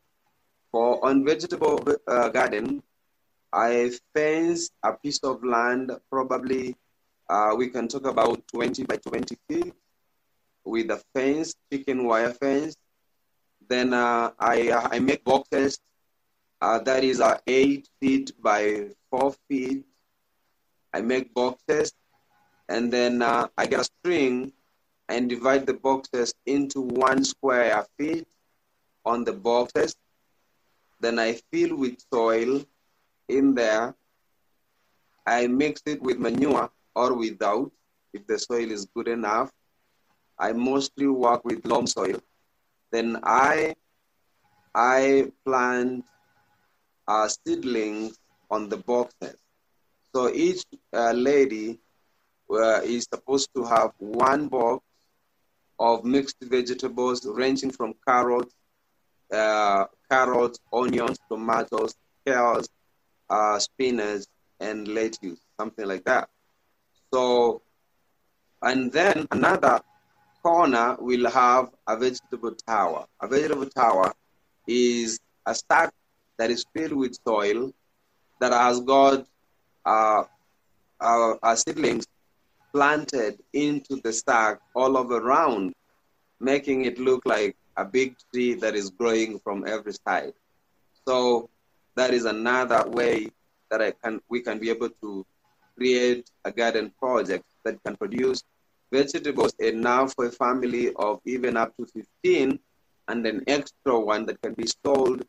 for 0.72 1.04
on 1.06 1.26
vegetable 1.26 1.84
uh, 2.08 2.30
garden, 2.30 2.84
I 3.54 3.92
fence 4.14 4.70
a 4.84 4.94
piece 4.94 5.20
of 5.24 5.44
land, 5.44 5.92
probably 6.12 6.76
uh, 7.30 7.56
we 7.58 7.70
can 7.70 7.88
talk 7.88 8.06
about 8.06 8.48
20 8.48 8.84
by 8.84 8.98
20 8.98 9.38
feet 9.48 9.74
with 10.66 10.92
a 10.92 11.02
fence, 11.14 11.56
chicken 11.72 12.06
wire 12.06 12.34
fence. 12.34 12.76
Then 13.70 13.94
uh, 13.94 14.32
I, 14.40 14.70
uh, 14.70 14.88
I 14.92 15.00
make 15.00 15.24
boxes 15.24 15.80
uh, 16.62 16.80
that 16.80 17.04
is 17.04 17.22
uh, 17.22 17.38
eight 17.48 17.88
feet 18.00 18.32
by 18.42 18.90
four 19.10 19.34
feet. 19.48 19.86
I 20.94 21.02
make 21.02 21.34
boxes 21.34 21.94
and 22.70 22.92
then 22.92 23.22
uh, 23.22 23.48
I 23.58 23.66
get 23.66 23.82
a 23.82 23.84
string 23.84 24.52
and 25.10 25.30
divide 25.30 25.66
the 25.66 25.74
boxes 25.74 26.34
into 26.46 26.82
one 26.82 27.24
square 27.24 27.86
feet 27.98 28.28
on 29.06 29.24
the 29.24 29.34
boxes. 29.34 29.96
Then 31.00 31.20
I 31.20 31.40
fill 31.52 31.78
with 31.78 31.98
soil 32.12 32.66
in 33.30 33.56
there. 33.56 33.96
I 35.26 35.48
mix 35.48 35.82
it 35.86 36.02
with 36.02 36.20
manure 36.20 36.70
or 36.96 37.14
without, 37.14 37.72
if 38.14 38.26
the 38.28 38.40
soil 38.40 38.72
is 38.72 38.86
good 38.86 39.08
enough. 39.08 39.52
I 40.40 40.54
mostly 40.54 41.08
work 41.08 41.44
with 41.46 41.66
loam 41.66 41.88
soil. 41.88 42.20
Then 42.92 43.20
I 43.24 43.76
I 44.76 45.32
plant 45.46 46.06
uh, 47.08 47.28
seedlings 47.28 48.18
on 48.52 48.70
the 48.70 48.78
boxes. 48.78 49.38
So 50.14 50.30
each 50.30 50.64
uh, 50.94 51.12
lady 51.12 51.80
uh, 52.52 52.82
is 52.84 53.08
supposed 53.12 53.50
to 53.56 53.64
have 53.64 53.92
one 54.00 54.48
box 54.48 54.84
of 55.80 56.04
mixed 56.04 56.38
vegetables 56.42 57.26
ranging 57.26 57.72
from 57.72 57.94
carrots, 58.08 58.54
uh, 59.34 59.86
carrots, 60.10 60.60
onions, 60.74 61.20
tomatoes, 61.30 61.94
kales, 62.26 62.68
uh, 63.30 63.60
spinach, 63.60 64.24
and 64.60 64.88
lettuce, 64.88 65.40
something 65.60 65.86
like 65.86 66.04
that. 66.06 66.30
So, 67.14 67.62
and 68.62 68.92
then 68.92 69.28
another 69.32 69.80
corner 70.42 70.96
will 71.00 71.30
have 71.30 71.70
a 71.88 71.98
vegetable 71.98 72.56
tower. 72.68 73.06
A 73.22 73.28
vegetable 73.28 73.68
tower 73.70 74.14
is 74.68 75.20
a 75.46 75.54
stack 75.54 75.94
that 76.38 76.50
is 76.52 76.66
filled 76.74 76.94
with 76.94 77.18
soil 77.28 77.72
that 78.40 78.52
has 78.52 78.80
got 78.82 79.26
uh, 79.86 80.24
uh, 81.00 81.34
uh, 81.42 81.56
seedlings 81.56 82.06
planted 82.74 83.40
into 83.54 84.00
the 84.04 84.14
stack 84.14 84.60
all 84.76 84.98
over 84.98 85.18
around, 85.18 85.74
making 86.40 86.86
it 86.86 87.00
look 87.00 87.22
like 87.26 87.56
a 87.78 87.86
big 87.86 88.16
tree 88.32 88.54
that 88.56 88.76
is 88.76 88.90
growing 88.90 89.40
from 89.40 89.68
every 89.68 89.94
side. 89.94 90.34
So 91.08 91.50
that 91.96 92.14
is 92.14 92.26
another 92.26 92.88
way 92.90 93.28
that 93.70 93.82
I 93.82 93.92
can 93.92 94.22
we 94.30 94.42
can 94.42 94.60
be 94.60 94.70
able 94.70 94.90
to 95.02 95.26
create 95.76 96.30
a 96.46 96.52
garden 96.52 96.92
project 97.00 97.46
that 97.64 97.82
can 97.84 97.96
produce 97.96 98.44
vegetables 98.92 99.54
enough 99.60 100.14
for 100.14 100.26
a 100.26 100.32
family 100.32 100.94
of 100.96 101.20
even 101.26 101.58
up 101.58 101.76
to 101.78 101.86
15 101.86 102.60
and 103.08 103.26
an 103.26 103.44
extra 103.48 104.00
one 104.00 104.26
that 104.26 104.42
can 104.42 104.54
be 104.54 104.66
sold 104.84 105.24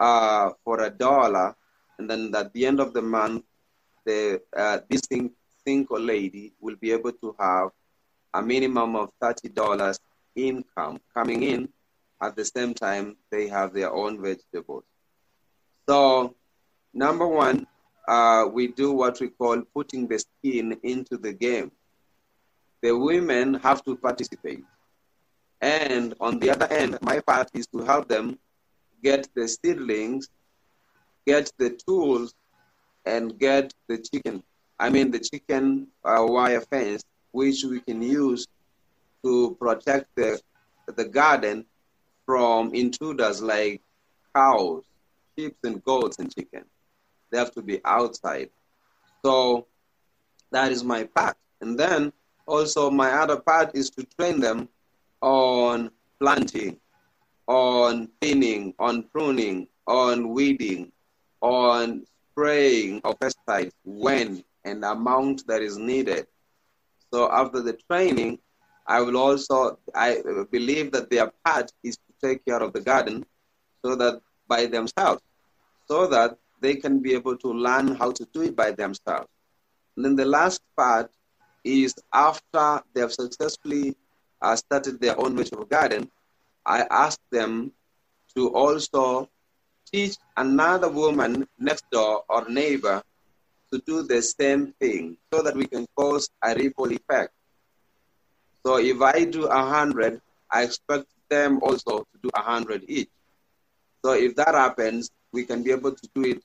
uh, 0.00 0.50
for 0.64 0.82
a 0.82 0.90
dollar. 0.90 1.54
And 1.98 2.08
then 2.08 2.32
at 2.34 2.52
the 2.52 2.66
end 2.66 2.80
of 2.80 2.92
the 2.92 3.02
month, 3.02 3.44
the 4.04 4.40
uh, 4.56 4.78
this 4.88 5.02
thing, 5.02 5.30
single 5.68 6.00
lady 6.00 6.46
will 6.64 6.76
be 6.84 6.90
able 6.92 7.12
to 7.12 7.28
have 7.38 7.68
a 8.32 8.40
minimum 8.52 8.96
of 8.96 9.10
$30 9.22 9.98
income 10.34 10.98
coming 11.12 11.42
in. 11.42 11.68
At 12.22 12.36
the 12.36 12.44
same 12.44 12.72
time, 12.72 13.16
they 13.30 13.48
have 13.48 13.74
their 13.74 13.92
own 13.92 14.22
vegetables. 14.28 14.84
So, 15.86 16.34
number 16.94 17.26
one, 17.26 17.66
uh, 18.14 18.44
we 18.50 18.68
do 18.68 18.92
what 18.92 19.20
we 19.20 19.28
call 19.28 19.60
putting 19.74 20.08
the 20.08 20.18
skin 20.18 20.66
into 20.82 21.18
the 21.18 21.34
game. 21.34 21.70
The 22.82 22.92
women 22.96 23.54
have 23.66 23.84
to 23.84 23.96
participate. 23.96 24.64
And 25.60 26.14
on 26.18 26.38
the 26.38 26.48
other 26.50 26.68
end, 26.82 26.98
my 27.02 27.20
part 27.20 27.50
is 27.52 27.66
to 27.74 27.78
help 27.90 28.08
them 28.08 28.38
get 29.02 29.28
the 29.34 29.46
seedlings, 29.46 30.28
get 31.26 31.52
the 31.58 31.70
tools, 31.84 32.34
and 33.04 33.38
get 33.38 33.74
the 33.88 33.98
chicken. 33.98 34.42
I 34.78 34.90
mean, 34.90 35.10
the 35.10 35.18
chicken 35.18 35.88
uh, 36.04 36.24
wire 36.26 36.60
fence, 36.60 37.04
which 37.32 37.64
we 37.64 37.80
can 37.80 38.00
use 38.02 38.46
to 39.24 39.56
protect 39.60 40.06
the, 40.14 40.40
the 40.96 41.04
garden 41.04 41.64
from 42.26 42.74
intruders 42.74 43.42
like 43.42 43.82
cows, 44.34 44.84
sheep, 45.36 45.56
and 45.64 45.82
goats 45.84 46.18
and 46.18 46.34
chicken. 46.34 46.64
They 47.30 47.38
have 47.38 47.52
to 47.54 47.62
be 47.62 47.80
outside. 47.84 48.50
So 49.24 49.66
that 50.52 50.70
is 50.72 50.84
my 50.84 51.04
part. 51.04 51.36
And 51.60 51.78
then 51.78 52.12
also 52.46 52.90
my 52.90 53.12
other 53.12 53.36
part 53.40 53.74
is 53.74 53.90
to 53.90 54.06
train 54.16 54.40
them 54.40 54.68
on 55.20 55.90
planting 56.20 56.78
on 57.48 58.08
thinning, 58.20 58.74
on 58.78 59.02
pruning, 59.04 59.66
on 59.86 60.28
weeding, 60.28 60.92
on 61.40 62.04
spraying 62.30 63.00
of 63.04 63.18
pesticides 63.18 63.72
when 63.84 64.44
and 64.70 64.84
amount 64.84 65.46
that 65.48 65.62
is 65.62 65.78
needed. 65.78 66.26
So 67.12 67.30
after 67.30 67.60
the 67.62 67.74
training, 67.90 68.38
I 68.86 69.00
will 69.02 69.16
also, 69.16 69.78
I 69.94 70.22
believe 70.50 70.92
that 70.92 71.10
their 71.10 71.32
part 71.44 71.72
is 71.82 71.96
to 71.96 72.12
take 72.26 72.44
care 72.44 72.62
of 72.62 72.72
the 72.72 72.80
garden 72.80 73.24
so 73.84 73.94
that 73.96 74.20
by 74.48 74.66
themselves, 74.66 75.22
so 75.88 76.06
that 76.08 76.38
they 76.60 76.74
can 76.76 77.00
be 77.00 77.14
able 77.14 77.36
to 77.38 77.48
learn 77.52 77.94
how 77.96 78.10
to 78.12 78.26
do 78.32 78.42
it 78.42 78.56
by 78.56 78.70
themselves. 78.72 79.28
And 79.96 80.04
then 80.04 80.16
the 80.16 80.24
last 80.26 80.60
part 80.76 81.10
is 81.64 81.94
after 82.12 82.82
they 82.94 83.00
have 83.00 83.12
successfully 83.12 83.96
uh, 84.40 84.56
started 84.56 85.00
their 85.00 85.18
own 85.20 85.36
vegetable 85.36 85.64
garden, 85.66 86.10
I 86.64 86.86
ask 86.90 87.18
them 87.30 87.72
to 88.36 88.48
also 88.54 89.28
teach 89.90 90.16
another 90.36 90.88
woman 90.90 91.46
next 91.58 91.84
door 91.90 92.24
or 92.28 92.48
neighbor 92.48 93.02
to 93.72 93.82
do 93.86 94.02
the 94.02 94.22
same 94.22 94.72
thing 94.80 95.16
so 95.32 95.42
that 95.42 95.54
we 95.54 95.66
can 95.66 95.86
cause 95.96 96.28
a 96.42 96.54
ripple 96.54 96.90
effect. 96.92 97.32
So 98.64 98.78
if 98.78 99.00
I 99.00 99.24
do 99.24 99.46
a 99.46 99.62
hundred, 99.64 100.20
I 100.50 100.64
expect 100.64 101.06
them 101.28 101.60
also 101.62 101.98
to 101.98 102.18
do 102.22 102.30
a 102.34 102.40
hundred 102.40 102.84
each. 102.88 103.08
So 104.04 104.12
if 104.12 104.36
that 104.36 104.54
happens, 104.54 105.10
we 105.32 105.44
can 105.44 105.62
be 105.62 105.70
able 105.70 105.92
to 105.92 106.08
do 106.14 106.24
it 106.24 106.42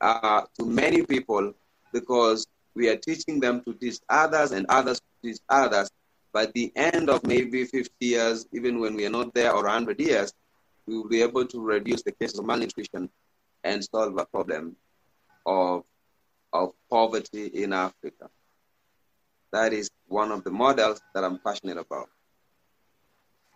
uh, 0.00 0.42
to 0.58 0.66
many 0.66 1.04
people 1.04 1.52
because 1.92 2.46
we 2.74 2.88
are 2.88 2.96
teaching 2.96 3.40
them 3.40 3.62
to 3.64 3.74
teach 3.74 3.98
others 4.08 4.52
and 4.52 4.66
others 4.68 4.98
to 4.98 5.28
teach 5.28 5.40
others 5.48 5.90
by 6.32 6.46
the 6.54 6.72
end 6.76 7.10
of 7.10 7.24
maybe 7.26 7.64
50 7.64 7.90
years, 8.00 8.46
even 8.52 8.80
when 8.80 8.94
we 8.94 9.04
are 9.04 9.10
not 9.10 9.34
there, 9.34 9.52
or 9.52 9.64
100 9.64 10.00
years, 10.00 10.32
we 10.86 10.96
will 10.96 11.08
be 11.08 11.22
able 11.22 11.46
to 11.46 11.60
reduce 11.60 12.02
the 12.02 12.12
cases 12.12 12.38
of 12.38 12.46
malnutrition 12.46 13.08
and 13.64 13.84
solve 13.84 14.16
a 14.18 14.24
problem 14.26 14.74
of, 15.46 15.84
of 16.52 16.72
poverty 16.90 17.46
in 17.46 17.72
Africa. 17.72 18.28
That 19.52 19.72
is 19.72 19.90
one 20.08 20.32
of 20.32 20.44
the 20.44 20.50
models 20.50 21.00
that 21.14 21.24
I'm 21.24 21.38
passionate 21.38 21.78
about. 21.78 22.08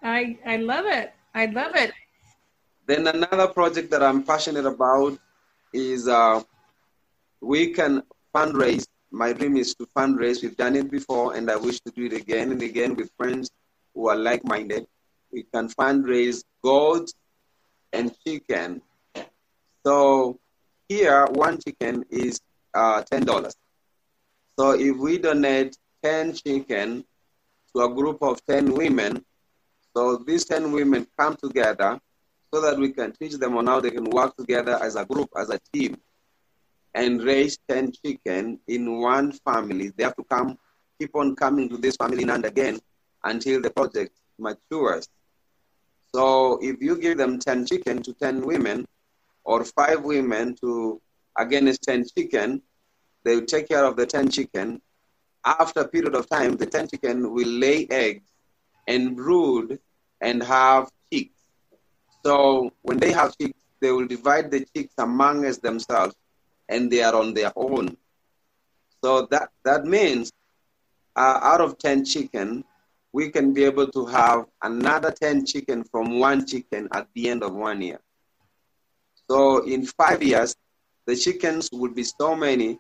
I, 0.02 0.38
I 0.46 0.56
love 0.58 0.86
it. 0.86 1.12
I 1.34 1.46
love 1.46 1.74
it. 1.74 1.92
Then 2.86 3.06
another 3.06 3.48
project 3.48 3.90
that 3.90 4.02
I'm 4.02 4.22
passionate 4.22 4.66
about 4.66 5.18
is 5.72 6.06
uh, 6.06 6.42
we 7.40 7.72
can 7.72 8.02
fundraise 8.34 8.86
my 9.10 9.32
dream 9.32 9.56
is 9.56 9.74
to 9.76 9.86
fundraise. 9.96 10.42
We've 10.42 10.56
done 10.56 10.76
it 10.76 10.90
before, 10.90 11.34
and 11.34 11.50
I 11.50 11.56
wish 11.56 11.80
to 11.80 11.90
do 11.90 12.06
it 12.06 12.12
again 12.12 12.52
and 12.52 12.62
again 12.62 12.94
with 12.94 13.10
friends 13.16 13.50
who 13.94 14.08
are 14.08 14.16
like-minded, 14.16 14.86
we 15.32 15.44
can 15.54 15.68
fundraise 15.68 16.44
goats 16.62 17.14
and 17.92 18.14
chicken. 18.26 18.82
So 19.86 20.38
here, 20.88 21.26
one 21.26 21.58
chicken 21.58 22.04
is 22.10 22.40
uh, 22.76 23.02
$10. 23.02 23.54
So 24.58 24.70
if 24.72 24.96
we 24.96 25.18
donate 25.18 25.76
10 26.02 26.34
chicken 26.34 27.04
to 27.74 27.82
a 27.82 27.94
group 27.94 28.22
of 28.22 28.44
10 28.46 28.72
women, 28.72 29.24
so 29.96 30.16
these 30.18 30.44
10 30.44 30.72
women 30.72 31.06
come 31.18 31.36
together 31.36 31.98
so 32.52 32.60
that 32.60 32.78
we 32.78 32.92
can 32.92 33.12
teach 33.12 33.34
them 33.34 33.56
on 33.56 33.66
how 33.66 33.80
they 33.80 33.90
can 33.90 34.04
work 34.04 34.36
together 34.36 34.78
as 34.82 34.96
a 34.96 35.04
group, 35.04 35.28
as 35.36 35.50
a 35.50 35.58
team, 35.72 35.96
and 36.94 37.22
raise 37.22 37.58
10 37.68 37.92
chicken 38.04 38.60
in 38.68 39.00
one 39.00 39.32
family. 39.32 39.92
They 39.96 40.04
have 40.04 40.16
to 40.16 40.24
come, 40.24 40.58
keep 40.98 41.14
on 41.14 41.34
coming 41.36 41.68
to 41.70 41.76
this 41.76 41.96
family 41.96 42.24
and 42.24 42.44
again 42.44 42.78
until 43.24 43.60
the 43.60 43.70
project 43.70 44.16
matures. 44.38 45.08
So 46.14 46.58
if 46.62 46.80
you 46.80 46.96
give 46.98 47.18
them 47.18 47.38
10 47.38 47.66
chicken 47.66 48.02
to 48.02 48.12
10 48.14 48.40
women, 48.42 48.86
or 49.46 49.64
five 49.64 50.02
women 50.02 50.56
to 50.60 51.00
against 51.38 51.82
10 51.82 52.06
chicken, 52.16 52.62
they 53.24 53.34
will 53.36 53.46
take 53.46 53.68
care 53.68 53.84
of 53.84 53.96
the 53.96 54.06
10 54.06 54.30
chicken. 54.30 54.80
After 55.44 55.80
a 55.80 55.88
period 55.88 56.14
of 56.14 56.28
time, 56.28 56.56
the 56.56 56.66
10 56.66 56.88
chicken 56.88 57.32
will 57.32 57.48
lay 57.48 57.86
eggs 57.90 58.28
and 58.86 59.16
brood 59.16 59.78
and 60.20 60.42
have 60.42 60.90
chicks. 61.12 61.42
So 62.24 62.72
when 62.82 62.98
they 62.98 63.12
have 63.12 63.36
chicks, 63.38 63.60
they 63.80 63.92
will 63.92 64.06
divide 64.06 64.50
the 64.50 64.66
chicks 64.74 64.94
among 64.98 65.42
themselves 65.42 66.14
and 66.68 66.90
they 66.90 67.02
are 67.02 67.14
on 67.14 67.34
their 67.34 67.52
own. 67.54 67.96
So 69.04 69.26
that, 69.30 69.50
that 69.64 69.84
means 69.84 70.32
uh, 71.14 71.40
out 71.42 71.60
of 71.60 71.78
10 71.78 72.04
chicken, 72.04 72.64
we 73.12 73.30
can 73.30 73.54
be 73.54 73.64
able 73.64 73.86
to 73.88 74.04
have 74.06 74.46
another 74.62 75.10
10 75.10 75.46
chicken 75.46 75.84
from 75.84 76.18
one 76.18 76.46
chicken 76.46 76.88
at 76.92 77.08
the 77.14 77.28
end 77.28 77.42
of 77.42 77.54
one 77.54 77.80
year. 77.80 78.00
So 79.30 79.64
in 79.64 79.86
five 79.86 80.22
years, 80.22 80.54
the 81.06 81.16
chickens 81.16 81.68
will 81.72 81.92
be 81.92 82.04
so 82.04 82.34
many 82.34 82.78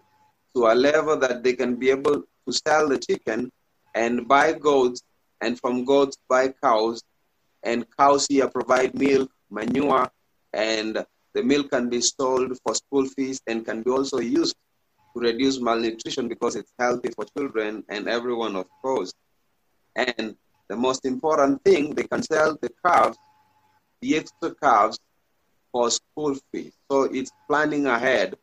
to 0.54 0.66
a 0.66 0.74
level 0.74 1.16
that 1.18 1.42
they 1.42 1.52
can 1.54 1.76
be 1.76 1.90
able 1.90 2.22
to 2.22 2.52
sell 2.66 2.88
the 2.88 2.98
chicken 2.98 3.50
and 3.94 4.26
buy 4.28 4.52
goats, 4.52 5.02
and 5.40 5.58
from 5.58 5.84
goats 5.84 6.16
buy 6.28 6.52
cows, 6.62 7.02
and 7.62 7.86
cows 7.98 8.26
here 8.28 8.48
provide 8.48 8.94
milk, 8.94 9.30
manure, 9.50 10.10
and 10.52 11.04
the 11.34 11.42
milk 11.42 11.70
can 11.70 11.88
be 11.88 12.00
sold 12.00 12.56
for 12.62 12.74
school 12.74 13.06
fees 13.06 13.40
and 13.46 13.64
can 13.64 13.82
be 13.82 13.90
also 13.90 14.18
used 14.18 14.56
to 15.14 15.20
reduce 15.20 15.60
malnutrition 15.60 16.28
because 16.28 16.56
it's 16.56 16.72
healthy 16.78 17.10
for 17.10 17.24
children 17.36 17.84
and 17.88 18.08
everyone, 18.08 18.56
of 18.56 18.66
course. 18.82 19.12
And 19.94 20.36
the 20.68 20.76
most 20.76 21.04
important 21.04 21.62
thing, 21.64 21.94
they 21.94 22.04
can 22.04 22.22
sell 22.22 22.56
the 22.60 22.70
calves, 22.84 23.18
the 24.00 24.16
extra 24.16 24.54
calves, 24.54 24.98
for 25.76 25.90
school 25.90 26.34
fees. 26.48 26.72
So 26.90 27.02
it's 27.02 27.30
planning 27.46 27.84
ahead 27.86 28.34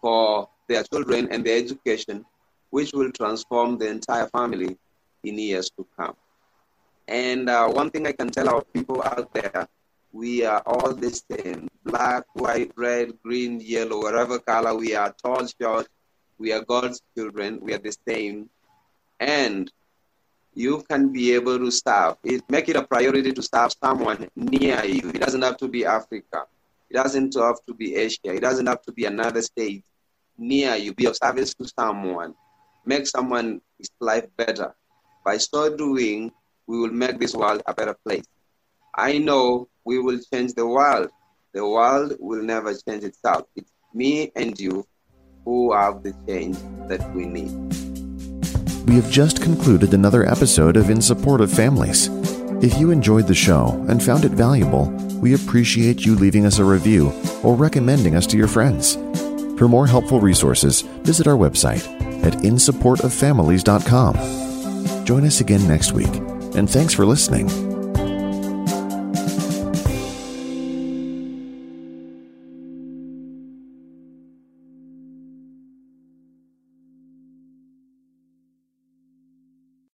for 0.00 0.48
their 0.68 0.82
children 0.82 1.28
and 1.30 1.46
their 1.46 1.58
education, 1.58 2.24
which 2.70 2.92
will 2.92 3.12
transform 3.12 3.78
the 3.78 3.86
entire 3.86 4.26
family 4.26 4.76
in 5.22 5.38
years 5.38 5.70
to 5.76 5.86
come. 5.96 6.16
And 7.06 7.48
uh, 7.48 7.68
one 7.68 7.90
thing 7.90 8.08
I 8.08 8.12
can 8.12 8.28
tell 8.28 8.48
our 8.48 8.64
people 8.74 9.00
out 9.04 9.32
there, 9.32 9.68
we 10.12 10.44
are 10.44 10.62
all 10.66 10.92
the 10.92 11.12
same 11.30 11.68
black, 11.84 12.24
white, 12.32 12.72
red, 12.74 13.12
green, 13.22 13.60
yellow, 13.60 14.02
whatever 14.02 14.40
color 14.40 14.74
we 14.74 14.96
are, 14.96 15.14
tall, 15.22 15.46
short, 15.46 15.86
we 16.38 16.52
are 16.52 16.64
God's 16.64 17.00
children, 17.16 17.60
we 17.62 17.72
are 17.72 17.78
the 17.78 17.96
same. 18.08 18.50
And 19.20 19.70
you 20.54 20.82
can 20.90 21.12
be 21.12 21.34
able 21.34 21.58
to 21.60 21.70
serve. 21.70 22.16
It, 22.24 22.42
make 22.50 22.68
it 22.68 22.74
a 22.74 22.82
priority 22.82 23.32
to 23.32 23.42
serve 23.42 23.70
someone 23.80 24.28
near 24.34 24.84
you. 24.84 25.10
It 25.10 25.20
doesn't 25.20 25.42
have 25.42 25.58
to 25.58 25.68
be 25.68 25.84
Africa. 25.84 26.46
It 26.94 27.02
doesn't 27.02 27.34
have 27.34 27.58
to 27.66 27.74
be 27.74 27.96
Asia. 27.96 28.30
It 28.38 28.42
doesn't 28.42 28.66
have 28.66 28.82
to 28.82 28.92
be 28.92 29.04
another 29.04 29.42
state 29.42 29.82
near 30.38 30.76
you. 30.76 30.94
Be 30.94 31.06
of 31.06 31.16
service 31.16 31.52
to 31.54 31.66
someone. 31.76 32.36
Make 32.86 33.08
someone's 33.08 33.62
life 33.98 34.26
better. 34.36 34.76
By 35.24 35.38
so 35.38 35.76
doing, 35.76 36.30
we 36.68 36.78
will 36.78 36.92
make 36.92 37.18
this 37.18 37.34
world 37.34 37.62
a 37.66 37.74
better 37.74 37.96
place. 38.06 38.22
I 38.94 39.18
know 39.18 39.66
we 39.84 39.98
will 39.98 40.20
change 40.32 40.54
the 40.54 40.68
world. 40.68 41.10
The 41.52 41.66
world 41.66 42.14
will 42.20 42.44
never 42.44 42.72
change 42.72 43.02
itself. 43.02 43.42
It's 43.56 43.72
me 43.92 44.30
and 44.36 44.56
you 44.60 44.86
who 45.44 45.72
have 45.72 46.04
the 46.04 46.14
change 46.28 46.58
that 46.86 47.02
we 47.12 47.26
need. 47.26 47.50
We 48.86 48.94
have 48.94 49.10
just 49.10 49.42
concluded 49.42 49.94
another 49.94 50.24
episode 50.24 50.76
of 50.76 50.90
In 50.90 51.02
Support 51.02 51.40
of 51.40 51.52
Families. 51.52 52.08
If 52.62 52.78
you 52.78 52.92
enjoyed 52.92 53.26
the 53.26 53.34
show 53.34 53.84
and 53.88 54.00
found 54.00 54.24
it 54.24 54.30
valuable, 54.30 55.03
we 55.20 55.34
appreciate 55.34 56.04
you 56.04 56.14
leaving 56.14 56.46
us 56.46 56.58
a 56.58 56.64
review 56.64 57.12
or 57.42 57.54
recommending 57.54 58.16
us 58.16 58.26
to 58.28 58.36
your 58.36 58.48
friends. 58.48 58.96
For 59.58 59.68
more 59.68 59.86
helpful 59.86 60.20
resources, 60.20 60.82
visit 61.02 61.26
our 61.26 61.36
website 61.36 61.86
at 62.24 62.34
insupportoffamilies.com. 62.34 65.04
Join 65.04 65.24
us 65.24 65.40
again 65.40 65.66
next 65.68 65.92
week, 65.92 66.14
and 66.56 66.68
thanks 66.68 66.94
for 66.94 67.06
listening. 67.06 67.73